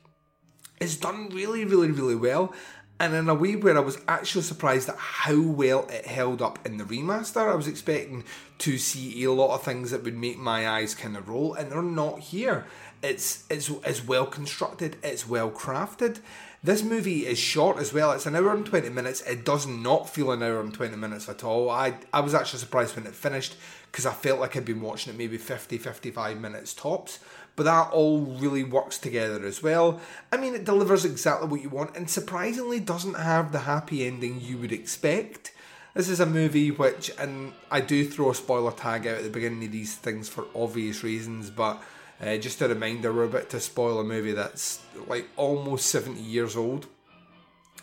It's 0.80 0.96
done 0.96 1.30
really, 1.30 1.64
really, 1.64 1.90
really 1.90 2.16
well 2.16 2.52
and 2.98 3.14
in 3.14 3.28
a 3.28 3.34
way 3.34 3.56
where 3.56 3.76
I 3.76 3.80
was 3.80 3.98
actually 4.08 4.42
surprised 4.42 4.88
at 4.88 4.96
how 4.96 5.40
well 5.40 5.86
it 5.90 6.06
held 6.06 6.40
up 6.40 6.64
in 6.64 6.78
the 6.78 6.84
remaster. 6.84 7.50
I 7.50 7.54
was 7.54 7.68
expecting 7.68 8.24
to 8.58 8.78
see 8.78 9.22
a 9.24 9.32
lot 9.32 9.54
of 9.54 9.62
things 9.62 9.90
that 9.90 10.02
would 10.02 10.16
make 10.16 10.38
my 10.38 10.68
eyes 10.68 10.94
kind 10.94 11.16
of 11.16 11.28
roll, 11.28 11.54
and 11.54 11.70
they're 11.70 11.82
not 11.82 12.20
here. 12.20 12.66
It's 13.02 13.44
it's 13.50 13.70
it's 13.84 14.04
well 14.04 14.26
constructed, 14.26 14.96
it's 15.02 15.28
well 15.28 15.50
crafted. 15.50 16.20
This 16.62 16.82
movie 16.82 17.26
is 17.26 17.38
short 17.38 17.78
as 17.78 17.92
well. 17.92 18.12
It's 18.12 18.26
an 18.26 18.34
hour 18.34 18.52
and 18.52 18.66
twenty 18.66 18.88
minutes. 18.88 19.20
It 19.22 19.44
does 19.44 19.66
not 19.66 20.08
feel 20.08 20.32
an 20.32 20.42
hour 20.42 20.60
and 20.60 20.72
twenty 20.72 20.96
minutes 20.96 21.28
at 21.28 21.44
all. 21.44 21.70
I 21.70 21.94
I 22.12 22.20
was 22.20 22.34
actually 22.34 22.60
surprised 22.60 22.96
when 22.96 23.06
it 23.06 23.14
finished 23.14 23.56
because 23.92 24.06
I 24.06 24.12
felt 24.12 24.40
like 24.40 24.56
I'd 24.56 24.64
been 24.64 24.82
watching 24.82 25.14
it 25.14 25.16
maybe 25.16 25.38
50, 25.38 25.78
55 25.78 26.38
minutes 26.38 26.74
tops 26.74 27.18
but 27.56 27.64
that 27.64 27.90
all 27.90 28.20
really 28.20 28.62
works 28.62 28.98
together 28.98 29.44
as 29.44 29.62
well. 29.62 29.98
I 30.30 30.36
mean, 30.36 30.54
it 30.54 30.64
delivers 30.64 31.04
exactly 31.04 31.48
what 31.48 31.62
you 31.62 31.70
want 31.70 31.96
and 31.96 32.08
surprisingly 32.08 32.78
doesn't 32.78 33.14
have 33.14 33.50
the 33.50 33.60
happy 33.60 34.06
ending 34.06 34.40
you 34.40 34.58
would 34.58 34.72
expect. 34.72 35.52
This 35.94 36.10
is 36.10 36.20
a 36.20 36.26
movie 36.26 36.70
which, 36.70 37.10
and 37.18 37.54
I 37.70 37.80
do 37.80 38.06
throw 38.06 38.30
a 38.30 38.34
spoiler 38.34 38.72
tag 38.72 39.06
out 39.06 39.16
at 39.16 39.24
the 39.24 39.30
beginning 39.30 39.64
of 39.64 39.72
these 39.72 39.94
things 39.94 40.28
for 40.28 40.44
obvious 40.54 41.02
reasons, 41.02 41.48
but 41.48 41.82
uh, 42.20 42.36
just 42.36 42.62
a 42.62 42.68
reminder 42.68 43.12
we're 43.12 43.24
about 43.24 43.50
to 43.50 43.60
spoil 43.60 44.00
a 44.00 44.04
movie 44.04 44.32
that's 44.32 44.80
like 45.06 45.28
almost 45.36 45.86
70 45.86 46.20
years 46.20 46.56
old. 46.56 46.86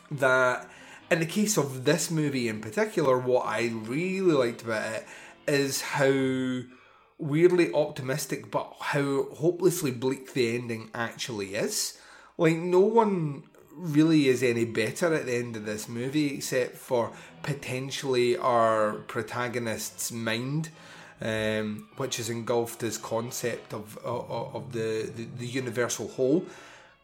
That, 0.10 0.70
in 1.12 1.20
the 1.20 1.26
case 1.26 1.58
of 1.58 1.86
this 1.86 2.10
movie 2.10 2.48
in 2.48 2.62
particular, 2.62 3.18
what 3.18 3.46
I 3.46 3.72
really 3.74 4.22
liked 4.22 4.64
about 4.64 4.94
it 4.94 5.08
is 5.48 5.82
how 5.82 6.62
weirdly 7.18 7.74
optimistic, 7.74 8.50
but 8.50 8.74
how 8.80 9.28
hopelessly 9.36 9.92
bleak 9.92 10.34
the 10.34 10.56
ending 10.56 10.90
actually 10.94 11.56
is. 11.56 12.00
Like, 12.38 12.56
no 12.56 12.80
one 12.80 13.44
really 13.76 14.28
is 14.28 14.44
any 14.44 14.66
better 14.66 15.14
at 15.14 15.26
the 15.26 15.36
end 15.36 15.56
of 15.56 15.66
this 15.66 15.90
movie 15.90 16.36
except 16.36 16.78
for 16.78 17.12
potentially 17.42 18.38
our 18.38 18.94
protagonist's 18.94 20.12
mind. 20.12 20.70
Um, 21.22 21.88
which 21.96 22.20
is 22.20 22.30
engulfed 22.30 22.84
as 22.84 22.98
concept 22.98 23.74
of 23.74 23.98
of, 24.04 24.56
of 24.56 24.74
the, 24.74 25.10
the, 25.16 25.26
the 25.38 25.48
universal 25.48 26.10
whole, 26.10 26.46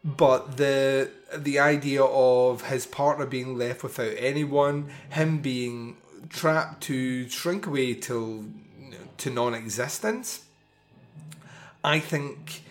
but 0.04 0.58
the 0.58 1.10
the 1.34 1.58
idea 1.58 2.02
of 2.02 2.68
his 2.68 2.84
partner 2.86 3.24
being 3.24 3.56
left 3.56 3.82
without 3.82 4.12
anyone, 4.18 4.90
him 5.10 5.38
being 5.38 5.96
trapped 6.28 6.82
to 6.82 7.28
shrink 7.30 7.66
away 7.66 7.94
till 7.94 8.44
to 9.16 9.30
non-existence, 9.30 10.44
I 11.82 11.98
think 11.98 12.62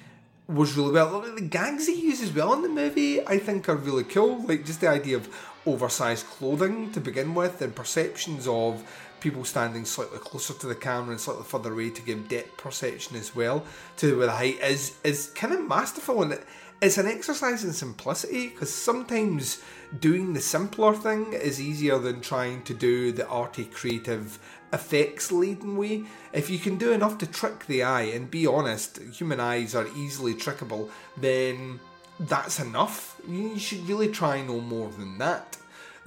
was 0.48 0.76
really 0.76 0.92
well. 0.92 1.22
The 1.22 1.42
gags 1.42 1.88
he 1.88 1.96
uses 1.96 2.32
well 2.32 2.54
in 2.54 2.62
the 2.62 2.70
movie, 2.70 3.26
I 3.26 3.40
think, 3.40 3.70
are 3.70 3.76
really 3.76 4.04
cool. 4.04 4.46
Like 4.46 4.66
just 4.66 4.82
the 4.82 4.90
idea 4.90 5.16
of 5.16 5.30
oversized 5.66 6.28
clothing 6.28 6.92
to 6.92 7.00
begin 7.00 7.34
with, 7.34 7.62
and 7.62 7.74
perceptions 7.74 8.48
of 8.48 8.84
people 9.22 9.44
standing 9.46 9.86
slightly 9.86 10.20
closer 10.20 10.54
to 10.54 10.68
the 10.68 10.76
camera 10.76 11.12
and 11.12 11.20
slightly 11.20 11.44
further 11.44 11.74
away 11.74 11.90
to 11.90 12.02
give 12.02 12.28
depth 12.28 12.58
perception 12.58 13.16
as 13.16 13.36
well 13.36 13.66
to 13.98 14.16
the 14.16 14.32
height 14.32 14.60
is 14.62 14.98
is 15.04 15.28
kind 15.36 15.54
of 15.54 15.68
masterful 15.68 16.22
and 16.24 16.40
it's 16.82 16.98
an 16.98 17.08
exercise 17.08 17.64
in 17.66 17.74
simplicity 17.74 18.48
because 18.48 18.74
sometimes 18.74 19.62
doing 20.00 20.34
the 20.34 20.40
simpler 20.40 20.94
thing 20.94 21.34
is 21.34 21.60
easier 21.60 21.98
than 21.98 22.22
trying 22.22 22.64
to 22.64 22.74
do 22.74 23.12
the 23.12 23.28
arty 23.28 23.66
creative 23.66 24.40
effects 24.72 25.32
laden 25.32 25.76
way. 25.76 26.06
If 26.32 26.50
you 26.50 26.58
can 26.58 26.78
do 26.78 26.94
enough 26.94 27.18
to 27.18 27.26
trick 27.26 27.66
the 27.66 27.84
eye, 27.84 28.04
and 28.04 28.32
be 28.32 28.48
honest, 28.48 29.00
human 29.12 29.40
eyes 29.40 29.76
are 29.76 29.88
easily 29.98 30.34
trickable, 30.34 30.90
then 31.18 31.82
that's 32.20 32.60
enough. 32.60 33.20
You 33.28 33.60
should 33.60 33.88
really 33.88 34.10
try 34.10 34.42
no 34.42 34.62
more 34.62 34.90
than 34.90 35.18
that. 35.18 35.58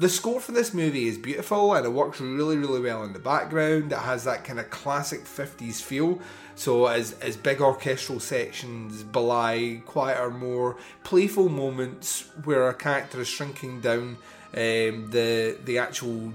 The 0.03 0.09
score 0.09 0.41
for 0.41 0.51
this 0.51 0.75
movie 0.75 1.07
is 1.07 1.17
beautiful 1.17 1.75
and 1.75 1.87
it 1.87 1.91
works 1.91 2.21
really, 2.21 2.57
really 2.57 2.81
well 2.81 3.05
in 3.05 3.13
the 3.13 3.21
background. 3.21 3.93
It 3.93 3.99
has 3.99 4.25
that 4.25 4.43
kind 4.43 4.59
of 4.59 4.69
classic 4.69 5.25
50s 5.25 5.81
feel. 5.81 6.19
So, 6.57 6.87
as, 6.87 7.13
as 7.21 7.37
big 7.37 7.61
orchestral 7.61 8.19
sections 8.19 9.05
belie 9.05 9.81
quieter, 9.87 10.29
more 10.29 10.77
playful 11.05 11.49
moments 11.49 12.29
where 12.43 12.69
a 12.69 12.75
character 12.75 13.21
is 13.21 13.29
shrinking 13.29 13.81
down, 13.81 14.17
um, 14.55 15.09
the 15.13 15.57
the 15.65 15.79
actual 15.79 16.33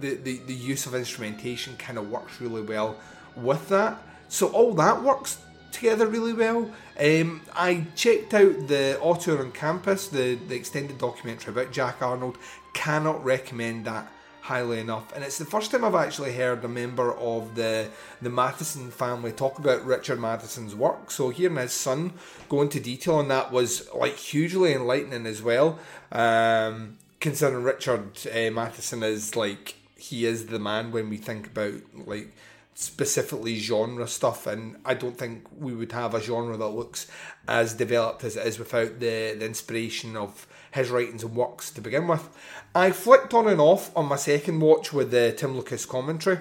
the, 0.00 0.16
the, 0.16 0.38
the 0.38 0.54
use 0.54 0.84
of 0.84 0.96
instrumentation 0.96 1.76
kind 1.76 1.96
of 1.96 2.10
works 2.10 2.40
really 2.40 2.62
well 2.62 2.96
with 3.36 3.68
that. 3.68 4.02
So 4.28 4.48
all 4.48 4.74
that 4.74 5.00
works 5.00 5.38
together 5.72 6.06
really 6.06 6.32
well. 6.32 6.70
Um, 6.98 7.42
I 7.54 7.86
checked 7.94 8.34
out 8.34 8.68
the 8.68 8.98
Auteur 9.00 9.38
on 9.38 9.52
Campus, 9.52 10.08
the, 10.08 10.34
the 10.34 10.54
extended 10.54 10.98
documentary 10.98 11.52
about 11.52 11.72
Jack 11.72 12.02
Arnold. 12.02 12.38
Cannot 12.72 13.24
recommend 13.24 13.84
that 13.86 14.10
highly 14.42 14.80
enough. 14.80 15.12
And 15.14 15.22
it's 15.22 15.38
the 15.38 15.44
first 15.44 15.70
time 15.70 15.84
I've 15.84 15.94
actually 15.94 16.32
heard 16.32 16.64
a 16.64 16.68
member 16.68 17.14
of 17.14 17.54
the 17.54 17.88
the 18.20 18.30
Matheson 18.30 18.90
family 18.90 19.32
talk 19.32 19.58
about 19.58 19.84
Richard 19.84 20.18
Matheson's 20.18 20.74
work. 20.74 21.10
So 21.10 21.30
hearing 21.30 21.56
his 21.56 21.72
son 21.72 22.14
go 22.48 22.62
into 22.62 22.80
detail 22.80 23.16
on 23.16 23.28
that 23.28 23.52
was 23.52 23.88
like 23.94 24.16
hugely 24.16 24.72
enlightening 24.72 25.26
as 25.26 25.42
well. 25.42 25.78
Um, 26.10 26.96
considering 27.20 27.64
Richard 27.64 28.18
uh, 28.26 28.50
Matheson 28.50 29.02
is 29.02 29.36
like 29.36 29.76
he 29.96 30.24
is 30.26 30.46
the 30.46 30.58
man 30.58 30.90
when 30.90 31.10
we 31.10 31.16
think 31.16 31.46
about 31.48 31.74
like 31.94 32.32
specifically 32.80 33.58
genre 33.58 34.08
stuff 34.08 34.46
and 34.46 34.74
I 34.86 34.94
don't 34.94 35.18
think 35.18 35.44
we 35.54 35.74
would 35.74 35.92
have 35.92 36.14
a 36.14 36.20
genre 36.20 36.56
that 36.56 36.68
looks 36.68 37.06
as 37.46 37.74
developed 37.74 38.24
as 38.24 38.38
it 38.38 38.46
is 38.46 38.58
without 38.58 39.00
the, 39.00 39.36
the 39.38 39.44
inspiration 39.44 40.16
of 40.16 40.46
his 40.72 40.88
writings 40.88 41.22
and 41.22 41.36
works 41.36 41.70
to 41.72 41.82
begin 41.82 42.08
with. 42.08 42.26
I 42.74 42.92
flicked 42.92 43.34
on 43.34 43.48
and 43.48 43.60
off 43.60 43.94
on 43.94 44.06
my 44.06 44.16
second 44.16 44.60
watch 44.60 44.94
with 44.94 45.10
the 45.10 45.34
Tim 45.36 45.56
Lucas 45.56 45.84
commentary. 45.84 46.38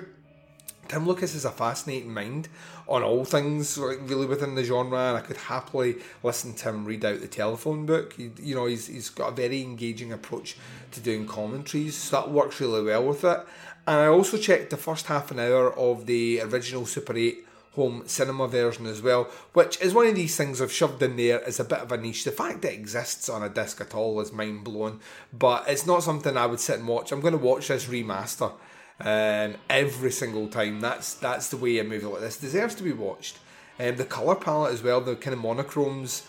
Tim 0.88 1.06
Lucas 1.06 1.36
is 1.36 1.44
a 1.44 1.52
fascinating 1.52 2.14
mind 2.14 2.48
on 2.88 3.04
all 3.04 3.26
things 3.26 3.78
like 3.78 4.00
really 4.04 4.26
within 4.26 4.56
the 4.56 4.64
genre 4.64 4.98
and 4.98 5.18
I 5.18 5.22
could 5.22 5.38
happily 5.38 5.98
listen 6.24 6.54
to 6.56 6.70
him 6.70 6.86
read 6.86 7.04
out 7.04 7.20
the 7.20 7.28
telephone 7.28 7.86
book. 7.86 8.14
He, 8.14 8.32
you 8.42 8.56
know, 8.56 8.66
he's, 8.66 8.88
he's 8.88 9.10
got 9.10 9.34
a 9.34 9.36
very 9.36 9.62
engaging 9.62 10.14
approach 10.14 10.56
to 10.92 11.02
doing 11.02 11.28
commentaries, 11.28 11.96
so 11.96 12.22
that 12.22 12.32
works 12.32 12.62
really 12.62 12.82
well 12.82 13.06
with 13.06 13.26
it. 13.26 13.46
And 13.88 13.98
I 13.98 14.08
also 14.08 14.38
checked 14.38 14.70
the 14.70 14.78
first 14.78 15.08
half 15.08 15.32
an 15.32 15.40
hour 15.40 15.74
of 15.74 16.06
the 16.06 16.42
original 16.42 16.86
Super 16.86 17.16
8 17.16 17.46
home 17.74 18.04
cinema 18.08 18.48
version 18.48 18.86
as 18.86 19.02
well, 19.02 19.26
which 19.54 19.80
is 19.80 19.94
one 19.94 20.08
of 20.08 20.16
these 20.16 20.36
things 20.36 20.62
I've 20.62 20.72
shoved 20.72 21.02
in 21.02 21.16
there 21.16 21.44
as 21.46 21.60
a 21.60 21.64
bit 21.64 21.80
of 21.80 21.92
a 21.92 21.98
niche. 21.98 22.24
The 22.24 22.32
fact 22.32 22.62
that 22.62 22.74
it 22.74 22.80
exists 22.80 23.30
on 23.30 23.44
a 23.44 23.50
disc 23.50 23.80
at 23.80 23.96
all 23.96 24.20
is 24.20 24.32
mind 24.32 24.64
blowing, 24.64 25.00
but 25.32 25.66
it's 25.68 25.86
not 25.86 26.04
something 26.04 26.36
I 26.36 26.46
would 26.46 26.60
sit 26.60 26.80
and 26.80 26.88
watch. 26.88 27.12
I'm 27.12 27.22
going 27.22 27.38
to 27.38 27.38
watch 27.38 27.68
this 27.68 27.86
remaster 27.86 28.52
um, 29.00 29.56
every 29.70 30.12
single 30.12 30.48
time. 30.48 30.82
That's 30.82 31.14
that's 31.16 31.50
the 31.50 31.58
way 31.58 31.80
a 31.80 31.84
movie 31.84 32.06
like 32.06 32.22
this 32.22 32.38
deserves 32.38 32.76
to 32.76 32.84
be 32.84 32.92
watched. 32.92 33.40
Um, 33.80 33.96
the 33.96 34.06
color 34.06 34.36
palette 34.36 34.74
as 34.74 34.84
well, 34.84 35.00
the 35.00 35.16
kind 35.16 35.34
of 35.34 35.40
monochromes. 35.40 36.24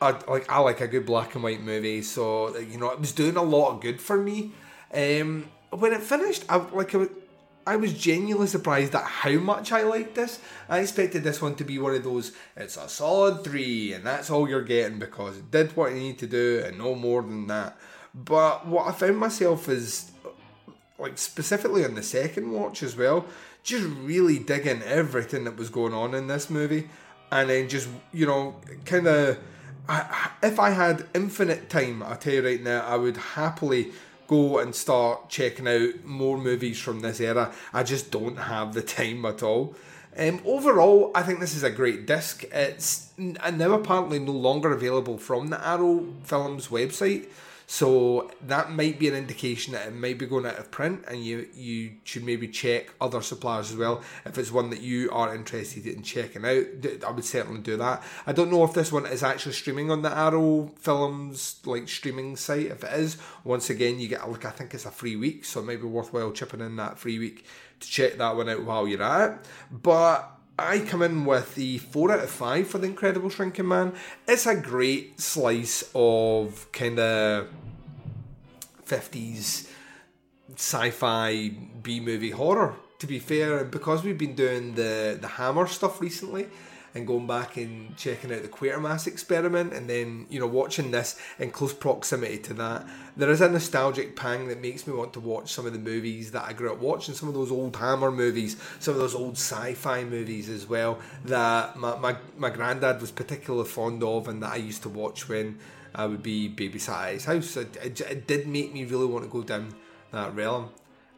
I 0.00 0.10
like 0.28 0.50
I 0.50 0.58
like 0.58 0.80
a 0.80 0.88
good 0.88 1.06
black 1.06 1.34
and 1.34 1.44
white 1.44 1.62
movie, 1.62 2.02
so 2.02 2.56
you 2.58 2.76
know 2.76 2.90
it 2.90 3.00
was 3.00 3.12
doing 3.12 3.36
a 3.36 3.42
lot 3.42 3.70
of 3.70 3.80
good 3.80 4.00
for 4.00 4.18
me. 4.18 4.52
Um, 4.92 5.48
when 5.72 5.92
it 5.92 6.02
finished, 6.02 6.44
I 6.48 6.56
like 6.56 6.94
I, 6.94 7.06
I 7.66 7.76
was 7.76 7.94
genuinely 7.94 8.48
surprised 8.48 8.94
at 8.94 9.04
how 9.04 9.32
much 9.32 9.72
I 9.72 9.82
liked 9.82 10.14
this. 10.14 10.40
I 10.68 10.80
expected 10.80 11.22
this 11.22 11.40
one 11.40 11.54
to 11.56 11.64
be 11.64 11.78
one 11.78 11.94
of 11.94 12.04
those. 12.04 12.32
It's 12.56 12.76
a 12.76 12.88
solid 12.88 13.44
three, 13.44 13.92
and 13.92 14.04
that's 14.04 14.30
all 14.30 14.48
you're 14.48 14.62
getting 14.62 14.98
because 14.98 15.38
it 15.38 15.50
did 15.50 15.76
what 15.76 15.92
you 15.92 15.98
need 15.98 16.18
to 16.18 16.26
do, 16.26 16.62
and 16.64 16.78
no 16.78 16.94
more 16.94 17.22
than 17.22 17.46
that. 17.46 17.76
But 18.14 18.66
what 18.66 18.88
I 18.88 18.92
found 18.92 19.16
myself 19.18 19.68
is 19.68 20.10
like 20.98 21.18
specifically 21.18 21.84
on 21.84 21.94
the 21.94 22.02
second 22.02 22.52
watch 22.52 22.82
as 22.82 22.96
well, 22.96 23.24
just 23.62 23.86
really 23.86 24.38
digging 24.38 24.82
everything 24.82 25.44
that 25.44 25.56
was 25.56 25.70
going 25.70 25.94
on 25.94 26.14
in 26.14 26.26
this 26.26 26.50
movie, 26.50 26.90
and 27.30 27.48
then 27.48 27.68
just 27.68 27.88
you 28.12 28.26
know 28.26 28.56
kind 28.84 29.06
of. 29.06 29.38
If 30.42 30.60
I 30.60 30.70
had 30.70 31.08
infinite 31.12 31.68
time, 31.68 32.04
I 32.04 32.14
tell 32.14 32.34
you 32.34 32.46
right 32.46 32.62
now, 32.62 32.86
I 32.86 32.94
would 32.94 33.16
happily 33.16 33.90
go 34.32 34.58
and 34.58 34.74
start 34.74 35.28
checking 35.28 35.68
out 35.68 36.04
more 36.04 36.38
movies 36.38 36.80
from 36.80 37.00
this 37.00 37.20
era. 37.20 37.52
I 37.74 37.82
just 37.82 38.10
don't 38.10 38.36
have 38.36 38.72
the 38.72 38.80
time 38.82 39.26
at 39.26 39.42
all. 39.42 39.76
Um, 40.16 40.40
overall, 40.46 41.10
I 41.14 41.22
think 41.22 41.40
this 41.40 41.54
is 41.54 41.62
a 41.62 41.70
great 41.70 42.06
disc. 42.06 42.44
It's 42.50 43.10
now 43.18 43.72
apparently 43.72 44.18
no 44.18 44.32
longer 44.32 44.72
available 44.72 45.18
from 45.18 45.48
the 45.48 45.66
Arrow 45.66 46.06
Films 46.24 46.68
website. 46.68 47.28
So 47.72 48.30
that 48.48 48.70
might 48.70 48.98
be 48.98 49.08
an 49.08 49.14
indication 49.14 49.72
that 49.72 49.86
it 49.86 49.94
might 49.94 50.18
be 50.18 50.26
going 50.26 50.44
out 50.44 50.58
of 50.58 50.70
print, 50.70 51.04
and 51.08 51.24
you 51.24 51.48
you 51.54 51.92
should 52.04 52.22
maybe 52.22 52.46
check 52.46 52.92
other 53.00 53.22
suppliers 53.22 53.70
as 53.70 53.78
well. 53.78 54.02
If 54.26 54.36
it's 54.36 54.52
one 54.52 54.68
that 54.68 54.82
you 54.82 55.10
are 55.10 55.34
interested 55.34 55.86
in 55.86 56.02
checking 56.02 56.44
out, 56.44 56.66
I 57.02 57.10
would 57.10 57.24
certainly 57.24 57.62
do 57.62 57.78
that. 57.78 58.02
I 58.26 58.32
don't 58.32 58.50
know 58.50 58.62
if 58.64 58.74
this 58.74 58.92
one 58.92 59.06
is 59.06 59.22
actually 59.22 59.54
streaming 59.54 59.90
on 59.90 60.02
the 60.02 60.14
Arrow 60.14 60.70
Films 60.80 61.62
like 61.64 61.88
streaming 61.88 62.36
site. 62.36 62.66
If 62.66 62.84
it 62.84 62.92
is, 62.92 63.16
once 63.42 63.70
again 63.70 63.98
you 63.98 64.06
get 64.06 64.20
a 64.20 64.28
look. 64.28 64.44
I 64.44 64.50
think 64.50 64.74
it's 64.74 64.84
a 64.84 64.90
free 64.90 65.16
week, 65.16 65.46
so 65.46 65.60
it 65.60 65.66
might 65.66 65.80
be 65.80 65.86
worthwhile 65.86 66.32
chipping 66.32 66.60
in 66.60 66.76
that 66.76 66.98
free 66.98 67.18
week 67.18 67.46
to 67.80 67.88
check 67.88 68.18
that 68.18 68.36
one 68.36 68.50
out 68.50 68.64
while 68.64 68.86
you're 68.86 69.02
at 69.02 69.30
it. 69.30 69.38
But 69.70 70.30
I 70.58 70.80
come 70.80 71.00
in 71.00 71.24
with 71.24 71.54
the 71.54 71.78
4 71.78 72.12
out 72.12 72.20
of 72.20 72.28
5 72.28 72.68
for 72.68 72.76
The 72.76 72.86
Incredible 72.86 73.30
Shrinking 73.30 73.68
Man. 73.68 73.94
It's 74.28 74.46
a 74.46 74.54
great 74.54 75.18
slice 75.18 75.90
of 75.94 76.70
kind 76.72 76.98
of 76.98 77.48
50s 78.92 79.68
sci 80.54 80.90
fi 80.90 81.48
B 81.82 82.00
movie 82.00 82.30
horror, 82.30 82.76
to 82.98 83.06
be 83.06 83.18
fair. 83.18 83.64
Because 83.64 84.04
we've 84.04 84.18
been 84.18 84.34
doing 84.34 84.74
the, 84.74 85.18
the 85.20 85.28
Hammer 85.28 85.66
stuff 85.66 86.00
recently, 86.00 86.48
and 86.94 87.06
going 87.06 87.26
back 87.26 87.56
and 87.56 87.96
checking 87.96 88.32
out 88.32 88.42
the 88.42 88.48
Quatermass 88.48 89.06
experiment 89.06 89.72
and 89.72 89.88
then, 89.88 90.26
you 90.28 90.38
know, 90.38 90.46
watching 90.46 90.90
this 90.90 91.18
in 91.38 91.50
close 91.50 91.72
proximity 91.72 92.38
to 92.38 92.54
that, 92.54 92.86
there 93.16 93.30
is 93.30 93.40
a 93.40 93.48
nostalgic 93.48 94.14
pang 94.14 94.48
that 94.48 94.60
makes 94.60 94.86
me 94.86 94.92
want 94.92 95.12
to 95.14 95.20
watch 95.20 95.52
some 95.52 95.64
of 95.64 95.72
the 95.72 95.78
movies 95.78 96.32
that 96.32 96.44
I 96.44 96.52
grew 96.52 96.70
up 96.70 96.80
watching, 96.80 97.14
some 97.14 97.28
of 97.28 97.34
those 97.34 97.50
old 97.50 97.76
Hammer 97.76 98.10
movies, 98.10 98.56
some 98.78 98.94
of 98.94 99.00
those 99.00 99.14
old 99.14 99.36
sci 99.36 99.72
fi 99.74 100.04
movies 100.04 100.48
as 100.48 100.66
well, 100.66 100.98
that 101.24 101.76
my, 101.76 101.96
my, 101.98 102.16
my 102.36 102.50
granddad 102.50 103.00
was 103.00 103.10
particularly 103.10 103.68
fond 103.68 104.02
of 104.02 104.28
and 104.28 104.42
that 104.42 104.52
I 104.52 104.56
used 104.56 104.82
to 104.82 104.90
watch 104.90 105.28
when 105.28 105.58
I 105.94 106.06
would 106.06 106.22
be 106.22 106.48
babysat 106.48 107.06
at 107.06 107.12
his 107.14 107.24
house. 107.24 107.56
It, 107.56 107.76
it, 107.76 108.00
it 108.00 108.26
did 108.26 108.46
make 108.46 108.72
me 108.72 108.84
really 108.84 109.06
want 109.06 109.24
to 109.24 109.30
go 109.30 109.42
down 109.42 109.74
that 110.10 110.34
realm. 110.34 110.70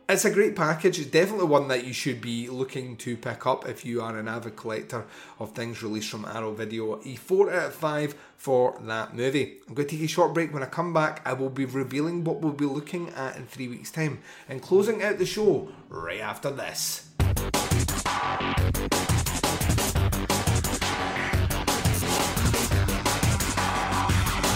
It's 0.06 0.26
a 0.26 0.30
great 0.30 0.54
package. 0.54 0.98
It's 0.98 1.10
definitely 1.10 1.46
one 1.46 1.68
that 1.68 1.86
you 1.86 1.94
should 1.94 2.20
be 2.20 2.50
looking 2.50 2.98
to 2.98 3.16
pick 3.16 3.46
up 3.46 3.66
if 3.66 3.86
you 3.86 4.02
are 4.02 4.18
an 4.18 4.28
avid 4.28 4.54
collector 4.54 5.06
of 5.38 5.52
things 5.52 5.82
released 5.82 6.10
from 6.10 6.26
Arrow 6.26 6.52
Video. 6.52 7.00
A 7.06 7.16
4 7.16 7.50
out 7.50 7.66
of 7.68 7.74
5 7.74 8.14
for 8.36 8.78
that 8.82 9.16
movie. 9.16 9.60
I'm 9.66 9.72
going 9.72 9.88
to 9.88 9.96
take 9.96 10.04
a 10.04 10.08
short 10.08 10.34
break. 10.34 10.52
When 10.52 10.62
I 10.62 10.66
come 10.66 10.92
back, 10.92 11.22
I 11.24 11.32
will 11.32 11.48
be 11.48 11.64
revealing 11.64 12.22
what 12.22 12.42
we'll 12.42 12.52
be 12.52 12.66
looking 12.66 13.08
at 13.10 13.36
in 13.36 13.46
three 13.46 13.68
weeks' 13.68 13.90
time 13.90 14.18
and 14.46 14.60
closing 14.60 15.02
out 15.02 15.16
the 15.16 15.24
show 15.24 15.68
right 15.88 16.20
after 16.20 16.50
this. 16.50 17.08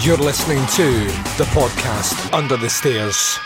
You're 0.08 0.16
listening 0.16 0.66
to 0.68 1.04
the 1.36 1.44
podcast 1.52 2.32
Under 2.32 2.56
the 2.56 2.70
Stairs. 2.70 3.38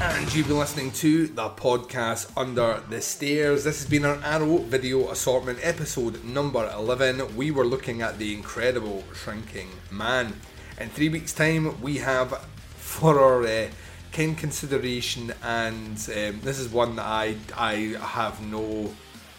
And 0.00 0.32
you've 0.32 0.46
been 0.46 0.60
listening 0.60 0.92
to 0.92 1.26
the 1.26 1.48
podcast 1.48 2.30
Under 2.36 2.80
the 2.88 3.00
Stairs. 3.00 3.64
This 3.64 3.80
has 3.80 3.90
been 3.90 4.04
our 4.04 4.20
Arrow 4.22 4.58
Video 4.58 5.10
Assortment 5.10 5.58
episode 5.60 6.22
number 6.22 6.70
11. 6.72 7.34
We 7.34 7.50
were 7.50 7.66
looking 7.66 8.00
at 8.00 8.18
the 8.18 8.32
incredible 8.32 9.02
Shrinking 9.12 9.70
Man. 9.90 10.34
In 10.78 10.88
three 10.88 11.08
weeks' 11.08 11.32
time, 11.32 11.82
we 11.82 11.96
have 11.96 12.46
for 12.76 13.18
our 13.18 13.42
uh, 13.44 13.66
kind 14.12 14.38
consideration, 14.38 15.32
and 15.42 15.96
um, 15.96 16.40
this 16.42 16.60
is 16.60 16.68
one 16.68 16.94
that 16.94 17.06
I 17.06 17.34
I 17.56 17.96
have 18.00 18.40
no 18.40 18.92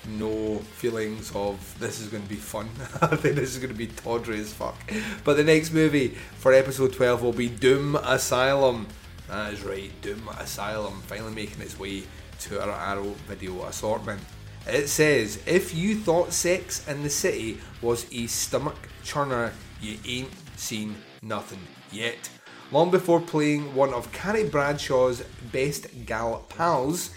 no 0.07 0.59
feelings 0.59 1.31
of 1.35 1.77
this 1.79 1.99
is 1.99 2.07
going 2.07 2.23
to 2.23 2.29
be 2.29 2.35
fun. 2.35 2.69
I 3.01 3.15
think 3.15 3.35
this 3.35 3.51
is 3.51 3.57
going 3.57 3.71
to 3.71 3.77
be 3.77 3.87
tawdry 3.87 4.39
as 4.39 4.53
fuck. 4.53 4.75
But 5.23 5.37
the 5.37 5.43
next 5.43 5.71
movie 5.71 6.09
for 6.37 6.53
episode 6.53 6.93
12 6.93 7.21
will 7.21 7.33
be 7.33 7.49
Doom 7.49 7.95
Asylum. 7.95 8.87
That 9.27 9.53
is 9.53 9.63
right, 9.63 9.91
Doom 10.01 10.29
Asylum 10.39 11.01
finally 11.07 11.33
making 11.33 11.61
its 11.61 11.79
way 11.79 12.03
to 12.41 12.61
our 12.61 12.71
Arrow 12.71 13.15
video 13.27 13.63
assortment. 13.63 14.21
It 14.67 14.87
says, 14.87 15.39
if 15.45 15.75
you 15.75 15.95
thought 15.95 16.33
Sex 16.33 16.87
in 16.87 17.03
the 17.03 17.09
City 17.09 17.59
was 17.81 18.07
a 18.11 18.27
stomach 18.27 18.77
churner, 19.03 19.51
you 19.79 19.97
ain't 20.07 20.31
seen 20.57 20.95
nothing 21.21 21.59
yet. 21.91 22.29
Long 22.71 22.89
before 22.89 23.21
playing 23.21 23.75
one 23.75 23.93
of 23.93 24.11
Carrie 24.11 24.49
Bradshaw's 24.49 25.21
best 25.51 25.87
gal 26.05 26.45
pals, 26.49 27.11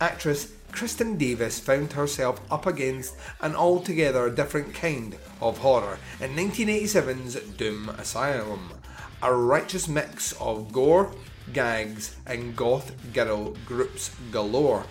actress 0.00 0.52
Kristin 0.72 1.18
Davis 1.18 1.60
found 1.60 1.92
herself 1.92 2.40
up 2.50 2.66
against 2.66 3.14
an 3.40 3.54
altogether 3.54 4.30
different 4.30 4.74
kind 4.74 5.16
of 5.40 5.58
horror 5.58 5.98
in 6.18 6.34
1987's 6.34 7.34
Doom 7.56 7.90
Asylum. 7.90 8.72
A 9.22 9.32
righteous 9.32 9.86
mix 9.86 10.32
of 10.40 10.72
gore, 10.72 11.12
gags, 11.52 12.16
and 12.26 12.56
goth 12.56 12.92
girl 13.12 13.54
groups 13.66 14.10
galore. 14.32 14.84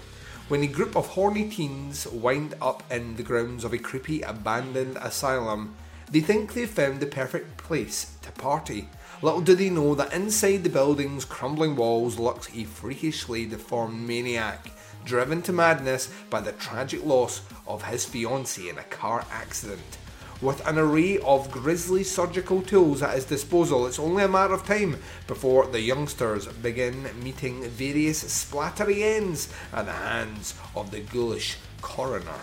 When 0.48 0.64
a 0.64 0.68
group 0.68 0.96
of 0.96 1.08
horny 1.08 1.50
teens 1.50 2.08
wind 2.08 2.56
up 2.62 2.84
in 2.92 3.16
the 3.16 3.24
grounds 3.24 3.64
of 3.64 3.74
a 3.74 3.78
creepy 3.78 4.22
abandoned 4.22 4.98
asylum, 5.02 5.76
they 6.12 6.20
think 6.22 6.54
they've 6.54 6.70
found 6.70 7.00
the 7.00 7.06
perfect 7.08 7.58
place 7.58 8.16
to 8.22 8.32
party. 8.34 8.88
Little 9.22 9.42
do 9.42 9.56
they 9.56 9.70
know 9.70 9.96
that 9.96 10.14
inside 10.14 10.64
the 10.64 10.70
building's 10.70 11.26
crumbling 11.26 11.76
walls 11.76 12.20
lurks 12.20 12.50
a 12.56 12.66
freakishly 12.66 13.46
deformed 13.46 14.08
maniac, 14.08 14.72
driven 15.06 15.42
to 15.44 15.54
madness 15.54 16.10
by 16.30 16.42
the 16.42 16.52
tragic 16.52 17.06
loss 17.06 17.42
of 17.68 17.84
his 17.84 18.06
fiancée 18.06 18.70
in 18.70 18.78
a 18.78 18.84
car 18.84 19.26
accident. 19.32 19.98
With 20.42 20.66
an 20.68 20.80
array 20.80 21.20
of 21.20 21.52
grisly 21.52 22.04
surgical 22.04 22.64
tools 22.64 23.04
at 23.04 23.14
his 23.14 23.26
disposal, 23.26 23.86
it's 23.86 24.00
only 24.00 24.24
a 24.24 24.28
matter 24.28 24.56
of 24.56 24.66
time 24.66 24.98
before 25.28 25.68
the 25.68 25.82
youngsters 25.82 26.48
begin 26.48 27.10
meeting 27.22 27.64
various 27.70 28.24
splattery 28.24 29.04
ends 29.04 29.54
at 29.72 29.86
the 29.86 29.92
hands 29.92 30.56
of 30.76 30.90
the 30.90 31.02
ghoulish 31.02 31.58
coroner. 31.82 32.42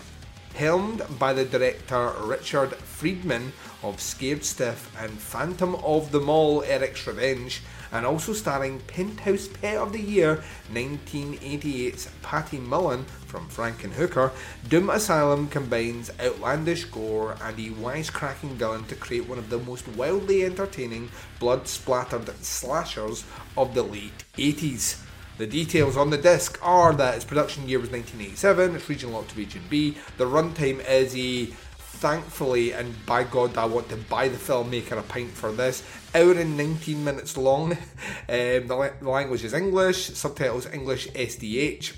Helmed 0.53 1.03
by 1.19 1.33
the 1.33 1.43
director 1.43 2.13
Richard 2.21 2.73
Friedman 2.75 3.51
of 3.83 3.99
Scared 3.99 4.45
Stiff 4.45 4.89
and 4.97 5.11
Phantom 5.19 5.75
of 5.75 6.11
the 6.11 6.21
Mall 6.21 6.63
Eric's 6.63 7.05
Revenge, 7.05 7.61
and 7.91 8.05
also 8.05 8.33
starring 8.33 8.79
Penthouse 8.81 9.47
Pet 9.47 9.77
of 9.77 9.93
the 9.93 10.01
Year 10.01 10.43
1988's 10.71 12.09
Patty 12.21 12.57
Mullen 12.57 13.05
from 13.25 13.47
Frankenhooker, 13.47 14.31
Doom 14.67 14.89
Asylum 14.89 15.47
combines 15.47 16.11
outlandish 16.19 16.85
gore 16.85 17.35
and 17.43 17.57
a 17.57 17.69
wisecracking 17.69 18.53
villain 18.53 18.85
to 18.85 18.95
create 18.95 19.27
one 19.27 19.37
of 19.37 19.49
the 19.49 19.59
most 19.59 19.87
wildly 19.89 20.43
entertaining 20.45 21.09
blood 21.39 21.67
splattered 21.67 22.27
slashers 22.43 23.25
of 23.57 23.73
the 23.73 23.83
late 23.83 24.23
80s. 24.37 25.01
The 25.37 25.47
details 25.47 25.95
on 25.95 26.09
the 26.09 26.17
disc 26.17 26.59
are 26.61 26.93
that 26.95 27.15
its 27.15 27.23
production 27.23 27.69
year 27.69 27.79
was 27.79 27.89
1987, 27.89 28.75
it's 28.75 28.89
region 28.89 29.13
locked 29.13 29.29
to 29.29 29.37
region 29.37 29.61
B, 29.69 29.95
the 30.17 30.25
runtime 30.25 30.85
is 30.85 31.15
a 31.15 31.53
thankfully, 31.99 32.71
and 32.71 33.05
by 33.05 33.25
God, 33.25 33.57
I 33.57 33.65
want 33.65 33.89
to 33.89 33.97
buy 33.97 34.29
the 34.29 34.37
filmmaker 34.37 34.97
a 34.97 35.01
pint 35.01 35.31
for 35.31 35.51
this. 35.51 35.83
Hour 36.15 36.31
and 36.31 36.55
19 36.57 37.03
minutes 37.03 37.37
long. 37.37 37.77
Um, 38.29 38.67
the, 38.67 38.93
the 39.01 39.09
language 39.09 39.43
is 39.43 39.53
English, 39.53 40.11
subtitles 40.11 40.67
English 40.71 41.07
SDH. 41.09 41.93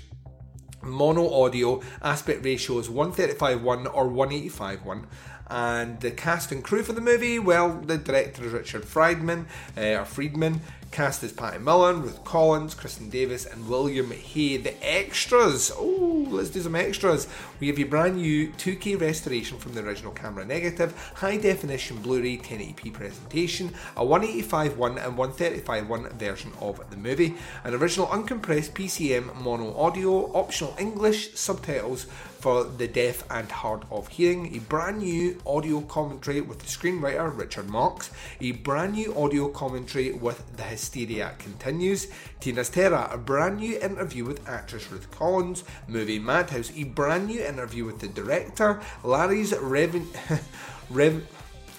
Mono 0.82 1.30
audio, 1.42 1.82
aspect 2.00 2.42
ratio 2.42 2.78
is 2.78 2.88
135.1 2.88 3.94
or 3.94 4.06
185.1. 4.06 5.04
And 5.48 6.00
the 6.00 6.10
cast 6.10 6.52
and 6.52 6.64
crew 6.64 6.82
for 6.82 6.94
the 6.94 7.02
movie, 7.02 7.38
well, 7.38 7.78
the 7.80 7.98
director 7.98 8.44
is 8.46 8.52
Richard 8.52 8.86
Friedman, 8.86 9.46
uh, 9.76 10.00
or 10.00 10.04
Friedman. 10.06 10.62
Cast 10.92 11.24
is 11.24 11.32
Patty 11.32 11.56
Mullen, 11.56 12.02
Ruth 12.02 12.22
Collins, 12.22 12.74
Kristin 12.74 13.10
Davis, 13.10 13.46
and 13.46 13.66
William 13.66 14.10
Hay. 14.10 14.58
The 14.58 14.74
extras, 14.86 15.72
oh, 15.74 16.26
let's 16.28 16.50
do 16.50 16.60
some 16.60 16.76
extras. 16.76 17.26
We 17.60 17.68
have 17.68 17.78
a 17.78 17.84
brand 17.84 18.16
new 18.16 18.48
2K 18.48 19.00
restoration 19.00 19.56
from 19.56 19.72
the 19.72 19.82
original 19.82 20.12
camera 20.12 20.44
negative, 20.44 20.94
high 21.14 21.38
definition 21.38 22.02
Blu 22.02 22.20
ray 22.20 22.36
1080p 22.36 22.92
presentation, 22.92 23.72
a 23.96 24.04
185.1 24.04 25.06
and 25.06 25.16
135.1 25.16 26.12
version 26.12 26.52
of 26.60 26.78
the 26.90 26.98
movie, 26.98 27.36
an 27.64 27.72
original 27.72 28.08
uncompressed 28.08 28.72
PCM 28.72 29.34
mono 29.40 29.74
audio, 29.74 30.30
optional 30.34 30.76
English 30.78 31.32
subtitles 31.32 32.04
for 32.42 32.64
the 32.64 32.88
deaf 32.88 33.22
and 33.30 33.48
hard 33.52 33.84
of 33.88 34.08
hearing, 34.08 34.56
a 34.56 34.58
brand 34.58 34.98
new 34.98 35.40
audio 35.46 35.80
commentary 35.82 36.40
with 36.40 36.58
the 36.58 36.66
screenwriter 36.66 37.38
Richard 37.38 37.70
Marks, 37.70 38.10
a 38.40 38.50
brand 38.50 38.94
new 38.94 39.16
audio 39.16 39.46
commentary 39.46 40.10
with 40.10 40.56
The 40.56 40.64
Hysteria 40.64 41.36
Continues, 41.38 42.08
Tina's 42.40 42.68
Terror, 42.68 43.08
a 43.12 43.16
brand 43.16 43.58
new 43.58 43.78
interview 43.78 44.24
with 44.24 44.48
actress 44.48 44.90
Ruth 44.90 45.08
Collins, 45.12 45.62
movie 45.86 46.18
Madhouse, 46.18 46.72
a 46.74 46.82
brand 46.82 47.28
new 47.28 47.40
interview 47.40 47.84
with 47.84 48.00
the 48.00 48.08
director, 48.08 48.80
Larry's 49.04 49.52
Reven. 49.52 50.04
Rev- 50.90 51.24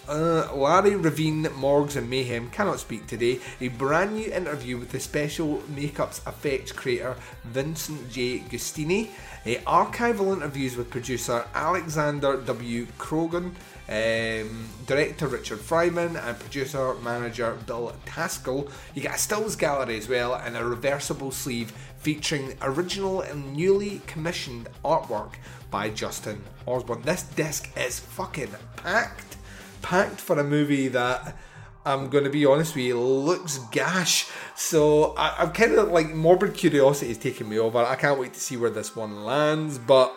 uh, 0.07 0.53
Larry 0.55 0.95
Ravine, 0.95 1.43
Morgues 1.55 1.95
and 1.95 2.09
Mayhem 2.09 2.49
cannot 2.49 2.79
speak 2.79 3.07
today. 3.07 3.39
A 3.61 3.69
brand 3.69 4.15
new 4.15 4.31
interview 4.31 4.77
with 4.77 4.91
the 4.91 4.99
special 4.99 5.57
makeups 5.73 6.27
effects 6.27 6.71
creator 6.71 7.15
Vincent 7.43 8.09
J. 8.09 8.39
Guastini. 8.39 9.09
A 9.45 9.55
archival 9.57 10.33
interviews 10.33 10.77
with 10.77 10.89
producer 10.89 11.45
Alexander 11.53 12.37
W. 12.37 12.85
Krogan, 12.97 13.51
um, 13.89 14.69
director 14.85 15.27
Richard 15.27 15.59
Fryman, 15.59 16.15
and 16.25 16.39
producer 16.39 16.93
manager 16.95 17.57
Bill 17.65 17.93
Taskell. 18.05 18.69
You 18.93 19.01
get 19.01 19.15
a 19.15 19.17
stills 19.17 19.55
gallery 19.55 19.97
as 19.97 20.07
well 20.07 20.35
and 20.35 20.55
a 20.55 20.63
reversible 20.63 21.31
sleeve 21.31 21.71
featuring 21.97 22.57
original 22.61 23.21
and 23.21 23.53
newly 23.53 24.01
commissioned 24.07 24.67
artwork 24.83 25.33
by 25.71 25.89
Justin 25.89 26.43
Osborne. 26.65 27.01
This 27.01 27.23
disc 27.23 27.69
is 27.77 27.99
fucking 27.99 28.51
packed 28.77 29.37
packed 29.83 30.19
for 30.19 30.39
a 30.39 30.43
movie 30.43 30.87
that 30.87 31.37
I'm 31.85 32.09
going 32.09 32.23
to 32.23 32.29
be 32.29 32.45
honest 32.45 32.75
with 32.75 32.85
you 32.85 32.99
looks 32.99 33.59
gash. 33.71 34.27
So 34.55 35.13
I, 35.15 35.35
I'm 35.39 35.51
kind 35.51 35.73
of 35.73 35.89
like 35.89 36.09
morbid 36.09 36.55
curiosity 36.55 37.11
is 37.11 37.19
taking 37.19 37.47
me 37.47 37.59
over. 37.59 37.77
I 37.77 37.95
can't 37.95 38.19
wait 38.19 38.33
to 38.33 38.39
see 38.39 38.57
where 38.57 38.71
this 38.71 38.95
one 38.95 39.23
lands. 39.23 39.77
But 39.77 40.11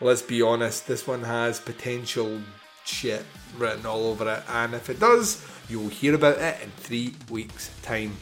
let's 0.00 0.22
be 0.22 0.40
honest, 0.40 0.86
this 0.86 1.06
one 1.06 1.22
has 1.24 1.60
potential 1.60 2.40
shit 2.84 3.24
written 3.58 3.84
all 3.84 4.06
over 4.06 4.30
it, 4.32 4.42
and 4.48 4.74
if 4.74 4.88
it 4.88 5.00
does, 5.00 5.44
you 5.68 5.80
will 5.80 5.88
hear 5.88 6.14
about 6.14 6.38
it 6.38 6.62
in 6.62 6.70
three 6.70 7.14
weeks' 7.30 7.70
time. 7.82 8.16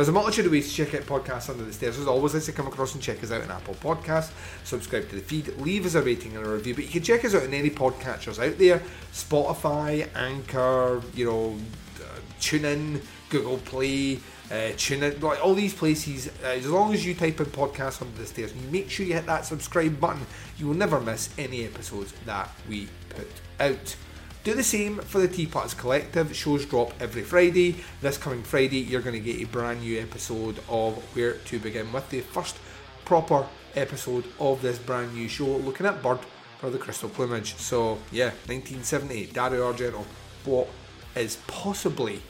There's 0.00 0.08
a 0.08 0.12
multitude 0.12 0.46
of 0.46 0.52
ways 0.52 0.66
to 0.70 0.86
check 0.86 0.94
out 0.94 1.02
podcasts 1.02 1.50
under 1.50 1.62
the 1.62 1.74
stairs. 1.74 1.98
As 1.98 2.06
always, 2.06 2.32
let's 2.32 2.48
come 2.52 2.66
across 2.66 2.94
and 2.94 3.02
check 3.02 3.22
us 3.22 3.30
out 3.30 3.42
on 3.42 3.50
Apple 3.50 3.74
Podcasts. 3.74 4.30
Subscribe 4.64 5.06
to 5.10 5.16
the 5.16 5.20
feed, 5.20 5.48
leave 5.58 5.84
us 5.84 5.94
a 5.94 6.00
rating 6.00 6.34
and 6.38 6.46
a 6.46 6.48
review. 6.48 6.74
But 6.74 6.84
you 6.84 6.90
can 6.90 7.02
check 7.02 7.22
us 7.22 7.34
out 7.34 7.42
on 7.42 7.52
any 7.52 7.68
podcatchers 7.68 8.42
out 8.42 8.56
there: 8.56 8.82
Spotify, 9.12 10.08
Anchor, 10.16 11.02
you 11.14 11.26
know, 11.26 11.58
uh, 12.02 12.18
TuneIn, 12.40 13.02
Google 13.28 13.58
Play. 13.58 14.20
Uh, 14.50 14.70
tune 14.78 15.02
in, 15.02 15.20
like 15.20 15.44
all 15.44 15.52
these 15.52 15.74
places. 15.74 16.28
Uh, 16.42 16.46
as 16.46 16.66
long 16.66 16.94
as 16.94 17.04
you 17.04 17.14
type 17.14 17.38
in 17.38 17.44
podcast 17.44 18.00
under 18.00 18.16
the 18.16 18.26
stairs, 18.26 18.54
make 18.70 18.88
sure 18.88 19.04
you 19.04 19.12
hit 19.12 19.26
that 19.26 19.44
subscribe 19.44 20.00
button. 20.00 20.24
You 20.56 20.68
will 20.68 20.74
never 20.76 20.98
miss 20.98 21.28
any 21.36 21.66
episodes 21.66 22.14
that 22.24 22.48
we 22.66 22.88
put 23.10 23.28
out. 23.60 23.96
Do 24.42 24.54
the 24.54 24.62
same 24.62 24.96
for 25.00 25.20
the 25.20 25.28
Teapots 25.28 25.74
Collective. 25.74 26.34
Shows 26.34 26.64
drop 26.64 26.94
every 26.98 27.20
Friday. 27.20 27.76
This 28.00 28.16
coming 28.16 28.42
Friday, 28.42 28.78
you're 28.78 29.02
going 29.02 29.12
to 29.12 29.32
get 29.32 29.42
a 29.42 29.44
brand 29.44 29.82
new 29.82 30.00
episode 30.00 30.58
of 30.66 30.96
Where 31.14 31.34
to 31.34 31.58
Begin 31.58 31.92
with 31.92 32.08
the 32.08 32.20
first 32.20 32.56
proper 33.04 33.46
episode 33.74 34.24
of 34.38 34.62
this 34.62 34.78
brand 34.78 35.12
new 35.12 35.28
show, 35.28 35.44
looking 35.44 35.84
at 35.84 36.02
Bird 36.02 36.20
for 36.58 36.70
the 36.70 36.78
Crystal 36.78 37.10
Plumage. 37.10 37.54
So, 37.56 37.98
yeah, 38.10 38.30
1970, 38.46 39.26
Dario 39.26 39.70
Argento. 39.70 40.06
What 40.46 40.68
is 41.14 41.36
possibly 41.46 42.22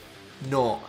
not 0.49 0.81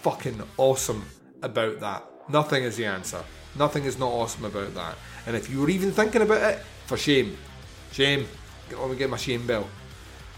fucking 0.00 0.42
awesome 0.56 1.04
about 1.42 1.80
that? 1.80 2.02
Nothing 2.30 2.64
is 2.64 2.78
the 2.78 2.86
answer. 2.86 3.22
Nothing 3.58 3.84
is 3.84 3.98
not 3.98 4.10
awesome 4.10 4.46
about 4.46 4.74
that. 4.74 4.96
And 5.26 5.36
if 5.36 5.50
you 5.50 5.60
were 5.60 5.68
even 5.68 5.92
thinking 5.92 6.22
about 6.22 6.54
it, 6.54 6.60
for 6.86 6.96
shame. 6.96 7.36
Shame. 7.92 8.26
Let 8.70 8.88
me 8.88 8.96
get 8.96 9.10
my 9.10 9.18
shame 9.18 9.46
bell. 9.46 9.68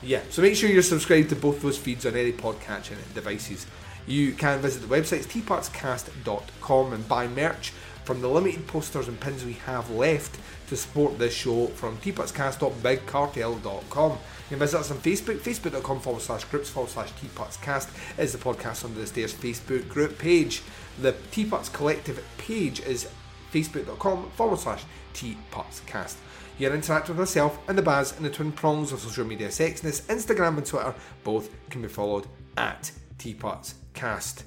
Yeah, 0.04 0.20
so 0.28 0.42
make 0.42 0.54
sure 0.54 0.68
you're 0.68 0.82
subscribed 0.82 1.30
to 1.30 1.36
both 1.36 1.62
those 1.62 1.78
feeds 1.78 2.04
on 2.04 2.14
any 2.14 2.32
podcatching 2.32 2.98
devices. 3.14 3.66
You 4.06 4.32
can 4.32 4.60
visit 4.60 4.86
the 4.86 4.94
website, 4.94 5.24
teapotscast.com, 5.24 6.92
and 6.92 7.08
buy 7.08 7.26
merch 7.26 7.72
from 8.04 8.20
the 8.20 8.28
limited 8.28 8.66
posters 8.66 9.08
and 9.08 9.18
pins 9.18 9.46
we 9.46 9.54
have 9.54 9.90
left 9.90 10.38
to 10.68 10.76
support 10.76 11.18
this 11.18 11.32
show 11.32 11.68
from 11.68 11.96
teapotscast.bigcartel.com. 11.98 14.12
You 14.12 14.18
can 14.50 14.58
visit 14.58 14.78
us 14.78 14.90
on 14.90 14.98
Facebook, 14.98 15.38
facebook.com 15.38 16.00
forward 16.00 16.20
slash 16.20 16.44
groups 16.44 16.68
forward 16.68 16.90
slash 16.90 17.10
teapotscast 17.12 18.18
is 18.18 18.32
the 18.32 18.38
podcast 18.38 18.84
under 18.84 19.00
the 19.00 19.06
stairs 19.06 19.32
Facebook 19.32 19.88
group 19.88 20.18
page. 20.18 20.60
The 21.00 21.12
Teapots 21.30 21.70
Collective 21.70 22.22
page 22.36 22.80
is 22.80 23.08
facebook.com 23.54 24.32
forward 24.32 24.58
slash 24.58 24.84
teapotscast. 25.14 26.16
You 26.56 26.68
can 26.68 26.76
interact 26.76 27.08
with 27.08 27.18
myself 27.18 27.58
and 27.68 27.76
the 27.76 27.82
Baz 27.82 28.16
and 28.16 28.24
the 28.24 28.30
twin 28.30 28.52
prongs 28.52 28.92
of 28.92 29.00
social 29.00 29.24
media 29.24 29.48
sexiness, 29.48 30.02
Instagram 30.02 30.56
and 30.56 30.64
Twitter. 30.64 30.94
Both 31.24 31.50
can 31.68 31.82
be 31.82 31.88
followed 31.88 32.28
at 32.56 32.92
teapotscast. 33.18 34.44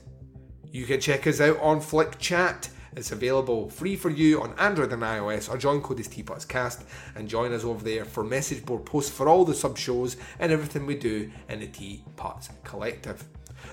You 0.71 0.85
can 0.85 1.01
check 1.01 1.27
us 1.27 1.41
out 1.41 1.59
on 1.59 1.81
Flick 1.81 2.17
Chat. 2.17 2.69
It's 2.95 3.11
available 3.11 3.69
free 3.69 3.97
for 3.97 4.09
you 4.09 4.41
on 4.41 4.53
Android 4.57 4.93
and 4.93 5.03
iOS. 5.03 5.49
Our 5.49 5.57
join 5.57 5.81
code 5.81 5.99
is 5.99 6.07
TeapotsCast 6.07 6.85
and 7.15 7.27
join 7.27 7.51
us 7.51 7.65
over 7.65 7.83
there 7.83 8.05
for 8.05 8.23
message 8.23 8.65
board 8.65 8.85
posts 8.85 9.11
for 9.11 9.27
all 9.27 9.43
the 9.43 9.53
sub 9.53 9.77
shows 9.77 10.15
and 10.39 10.49
everything 10.49 10.85
we 10.85 10.95
do 10.95 11.29
in 11.49 11.59
the 11.59 11.67
Teapots 11.67 12.49
Collective. 12.63 13.25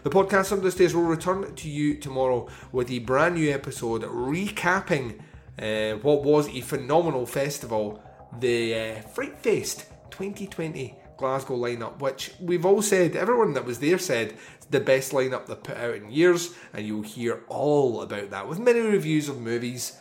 The 0.02 0.10
podcast 0.10 0.50
on 0.50 0.60
the 0.60 0.72
Stairs 0.72 0.94
will 0.94 1.02
return 1.02 1.54
to 1.54 1.68
you 1.70 1.94
tomorrow 1.94 2.48
with 2.72 2.90
a 2.90 2.98
brand 2.98 3.36
new 3.36 3.52
episode 3.52 4.02
recapping 4.02 5.20
uh, 5.58 5.98
what 5.98 6.24
was 6.24 6.48
a 6.48 6.60
phenomenal 6.60 7.26
festival, 7.26 8.02
the 8.40 8.74
uh, 8.74 9.00
Fright 9.02 9.38
Fest 9.38 9.86
2020 10.10 10.96
Glasgow 11.16 11.56
lineup, 11.56 12.00
which 12.00 12.32
we've 12.40 12.66
all 12.66 12.82
said, 12.82 13.16
everyone 13.16 13.54
that 13.54 13.64
was 13.64 13.78
there 13.78 13.98
said 13.98 14.36
the 14.70 14.80
best 14.80 15.12
lineup 15.12 15.46
they've 15.46 15.62
put 15.62 15.76
out 15.76 15.94
in 15.94 16.10
years, 16.10 16.54
and 16.72 16.86
you'll 16.86 17.02
hear 17.02 17.42
all 17.48 18.02
about 18.02 18.30
that 18.30 18.48
with 18.48 18.58
many 18.58 18.80
reviews 18.80 19.28
of 19.28 19.40
movies 19.40 19.98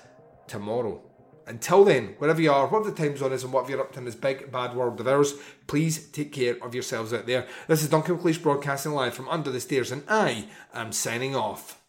tomorrow. 0.48 1.02
Until 1.46 1.84
then, 1.84 2.16
wherever 2.20 2.42
you 2.42 2.52
are, 2.52 2.68
whatever 2.68 2.92
the 2.92 2.96
time 2.96 3.18
zone 3.18 3.34
is, 3.34 3.44
and 3.44 3.52
whatever 3.52 3.72
you're 3.72 3.82
up 3.82 3.92
to 3.94 4.00
in 4.00 4.06
this 4.06 4.16
big 4.16 4.52
bad 4.52 4.76
world 4.76 5.00
of 5.00 5.08
ours, 5.08 5.34
please 5.68 6.08
take 6.08 6.32
care 6.32 6.56
of 6.64 6.74
yourselves 6.74 7.14
out 7.14 7.28
there. 7.28 7.46
This 7.68 7.84
is 7.84 7.90
Duncan 7.90 8.18
McLeish 8.18 8.42
broadcasting 8.42 8.94
live 8.94 9.14
from 9.14 9.28
under 9.28 9.52
the 9.52 9.60
stairs, 9.60 9.92
and 9.92 10.04
I 10.08 10.48
am 10.74 10.94
signing 10.94 11.36
off. 11.36 11.83